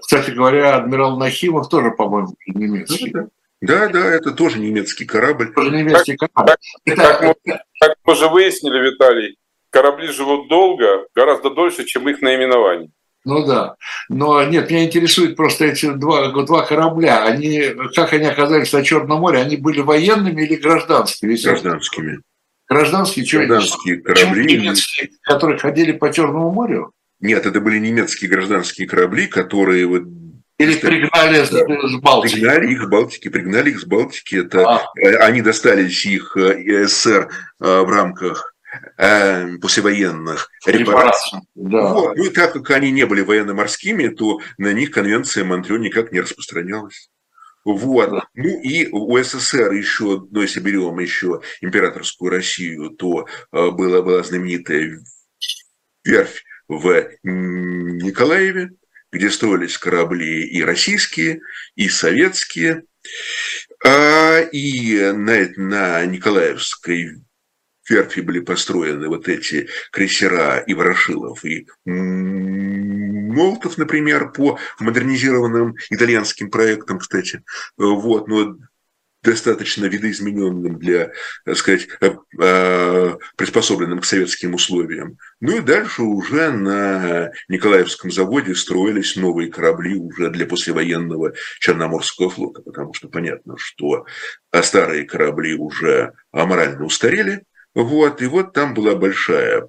[0.00, 3.14] кстати говоря, адмирал Нахимов тоже, по-моему, немецкий.
[3.60, 5.52] Да, да, это тоже немецкий корабль.
[5.52, 6.54] Тоже немецкий корабль.
[6.86, 7.34] Как, как, мы,
[7.80, 9.36] как мы уже выяснили, Виталий,
[9.70, 12.90] корабли живут долго, гораздо дольше, чем их наименование.
[13.24, 13.76] Ну да.
[14.08, 17.24] Но нет, меня интересует просто эти два, два корабля.
[17.24, 19.40] Они, как они оказались на Черном море?
[19.40, 21.36] Они были военными или гражданскими?
[21.36, 22.20] Гражданскими.
[22.66, 24.56] Гражданские, Гражданские корабли.
[24.56, 26.92] Немецкие, которые ходили по Черному морю?
[27.20, 30.04] Нет, это были немецкие гражданские корабли, которые вот
[30.60, 32.34] или пригнали с, с Балтики?
[32.34, 34.36] Пригнали их с Балтики, пригнали их с Балтики.
[34.36, 34.82] Это, а.
[35.00, 37.30] Э, они достались их э, СССР
[37.60, 38.54] э, в рамках
[38.98, 41.40] э, послевоенных репараций.
[41.54, 41.94] Да.
[41.94, 42.16] Вот.
[42.16, 46.20] Ну и так как они не были военно-морскими, то на них конвенция Монтрё никак не
[46.20, 47.08] распространялась.
[47.64, 48.10] Вот.
[48.10, 48.28] Да.
[48.34, 54.22] Ну и у СССР еще, ну если берем еще императорскую Россию, то э, была, была
[54.22, 55.00] знаменитая
[56.04, 58.72] верфь в Николаеве,
[59.12, 61.40] где строились корабли и российские,
[61.74, 62.84] и советские.
[63.84, 67.22] А, и на, на Николаевской
[67.88, 71.66] верфи были построены вот эти крейсера и Ворошилов, и
[73.30, 77.42] Молотов, например, по модернизированным итальянским проектам, кстати.
[77.76, 78.56] Вот, но
[79.22, 81.12] достаточно видоизмененным для,
[81.44, 85.18] так сказать, э, э, приспособленным к советским условиям.
[85.40, 92.62] Ну и дальше уже на Николаевском заводе строились новые корабли уже для послевоенного Черноморского флота,
[92.62, 94.06] потому что понятно, что
[94.62, 97.44] старые корабли уже аморально устарели,
[97.74, 99.68] вот, и вот там была большая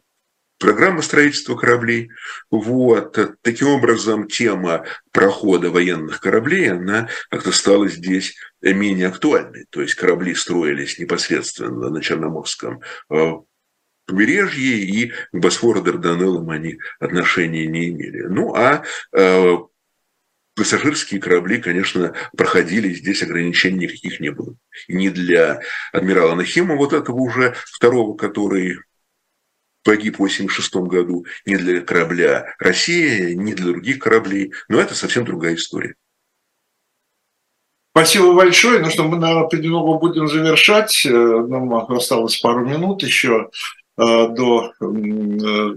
[0.61, 2.11] программа строительства кораблей.
[2.49, 3.17] Вот.
[3.41, 9.65] Таким образом, тема прохода военных кораблей, она как-то стала здесь менее актуальной.
[9.71, 13.31] То есть корабли строились непосредственно на Черноморском э,
[14.05, 18.21] побережье, и к Босфору Дарданеллам они отношения не имели.
[18.21, 18.83] Ну, а
[19.13, 19.57] э,
[20.55, 24.55] пассажирские корабли, конечно, проходили, здесь ограничений никаких не было.
[24.87, 28.77] И не для адмирала Нахима, вот этого уже второго, который
[29.83, 34.53] погиб в 1986 году не для корабля «Россия», не для других кораблей.
[34.69, 35.95] Но это совсем другая история.
[37.93, 38.79] Спасибо большое.
[38.79, 41.05] Ну что, мы, наверное, понемногу будем завершать.
[41.05, 43.49] Э, нам осталось пару минут еще
[44.01, 44.85] до э,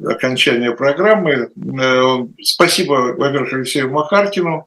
[0.09, 1.51] окончания программы.
[2.41, 4.66] Спасибо, во-первых, Алексею Макаркину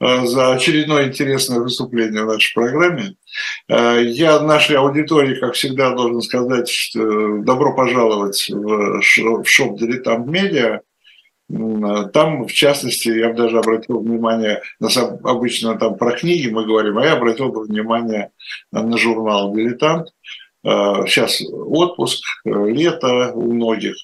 [0.00, 3.16] за очередное интересное выступление в нашей программе.
[3.68, 10.80] Я нашей аудитории, как всегда, должен сказать, что добро пожаловать в шоп «Дилетант Медиа».
[11.48, 14.88] Там, в частности, я бы даже обратил внимание, на,
[15.24, 18.30] обычно там про книги мы говорим, а я обратил бы внимание
[18.72, 20.08] на журнал «Дилетант».
[20.64, 23.96] Сейчас отпуск, лето у многих.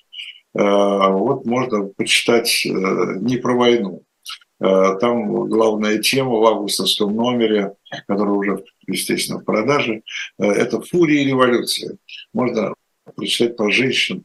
[0.52, 4.02] Вот можно почитать не про войну.
[4.58, 7.72] Там главная тема в августовском номере,
[8.06, 10.02] который уже, естественно, в продаже,
[10.38, 11.96] это «Фурия и революция».
[12.34, 12.74] Можно
[13.16, 14.24] прочитать про женщин,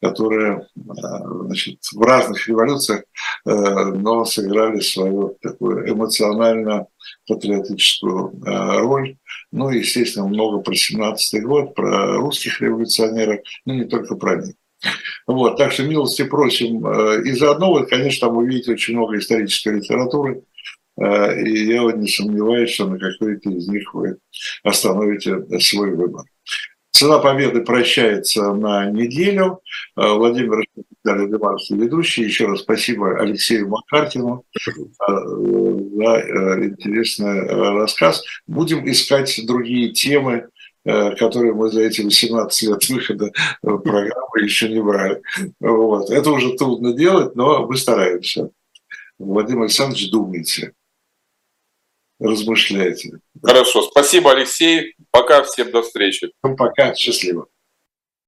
[0.00, 3.02] которые значит, в разных революциях,
[3.44, 5.90] но сыграли свою такую
[7.28, 8.32] эмоционально-патриотическую
[8.80, 9.16] роль.
[9.50, 14.54] Ну, естественно, много про 17-й год, про русских революционеров, но не только про них.
[15.26, 16.86] Вот, так что милости просим.
[17.22, 20.42] И заодно вы, конечно, там увидите очень много исторической литературы,
[20.98, 24.16] и я вот не сомневаюсь, что на какой-то из них вы
[24.64, 26.24] остановите свой выбор.
[26.92, 29.60] Цена победы прощается на неделю.
[29.96, 30.62] Э, Владимир
[31.04, 32.22] Демарский, ведущий.
[32.22, 38.22] Еще раз спасибо Алексею Макартину э, за э, интересный рассказ.
[38.46, 40.48] Будем искать другие темы,
[40.84, 43.30] которые мы за эти 18 лет выхода
[43.62, 45.22] программы еще не брали.
[45.60, 46.10] Вот.
[46.10, 48.50] Это уже трудно делать, но мы стараемся.
[49.18, 50.72] Владимир Александрович, думайте
[52.20, 53.18] размышляйте.
[53.42, 54.94] Хорошо, спасибо, Алексей.
[55.10, 56.30] Пока, всем до встречи.
[56.40, 57.46] Пока, счастливо.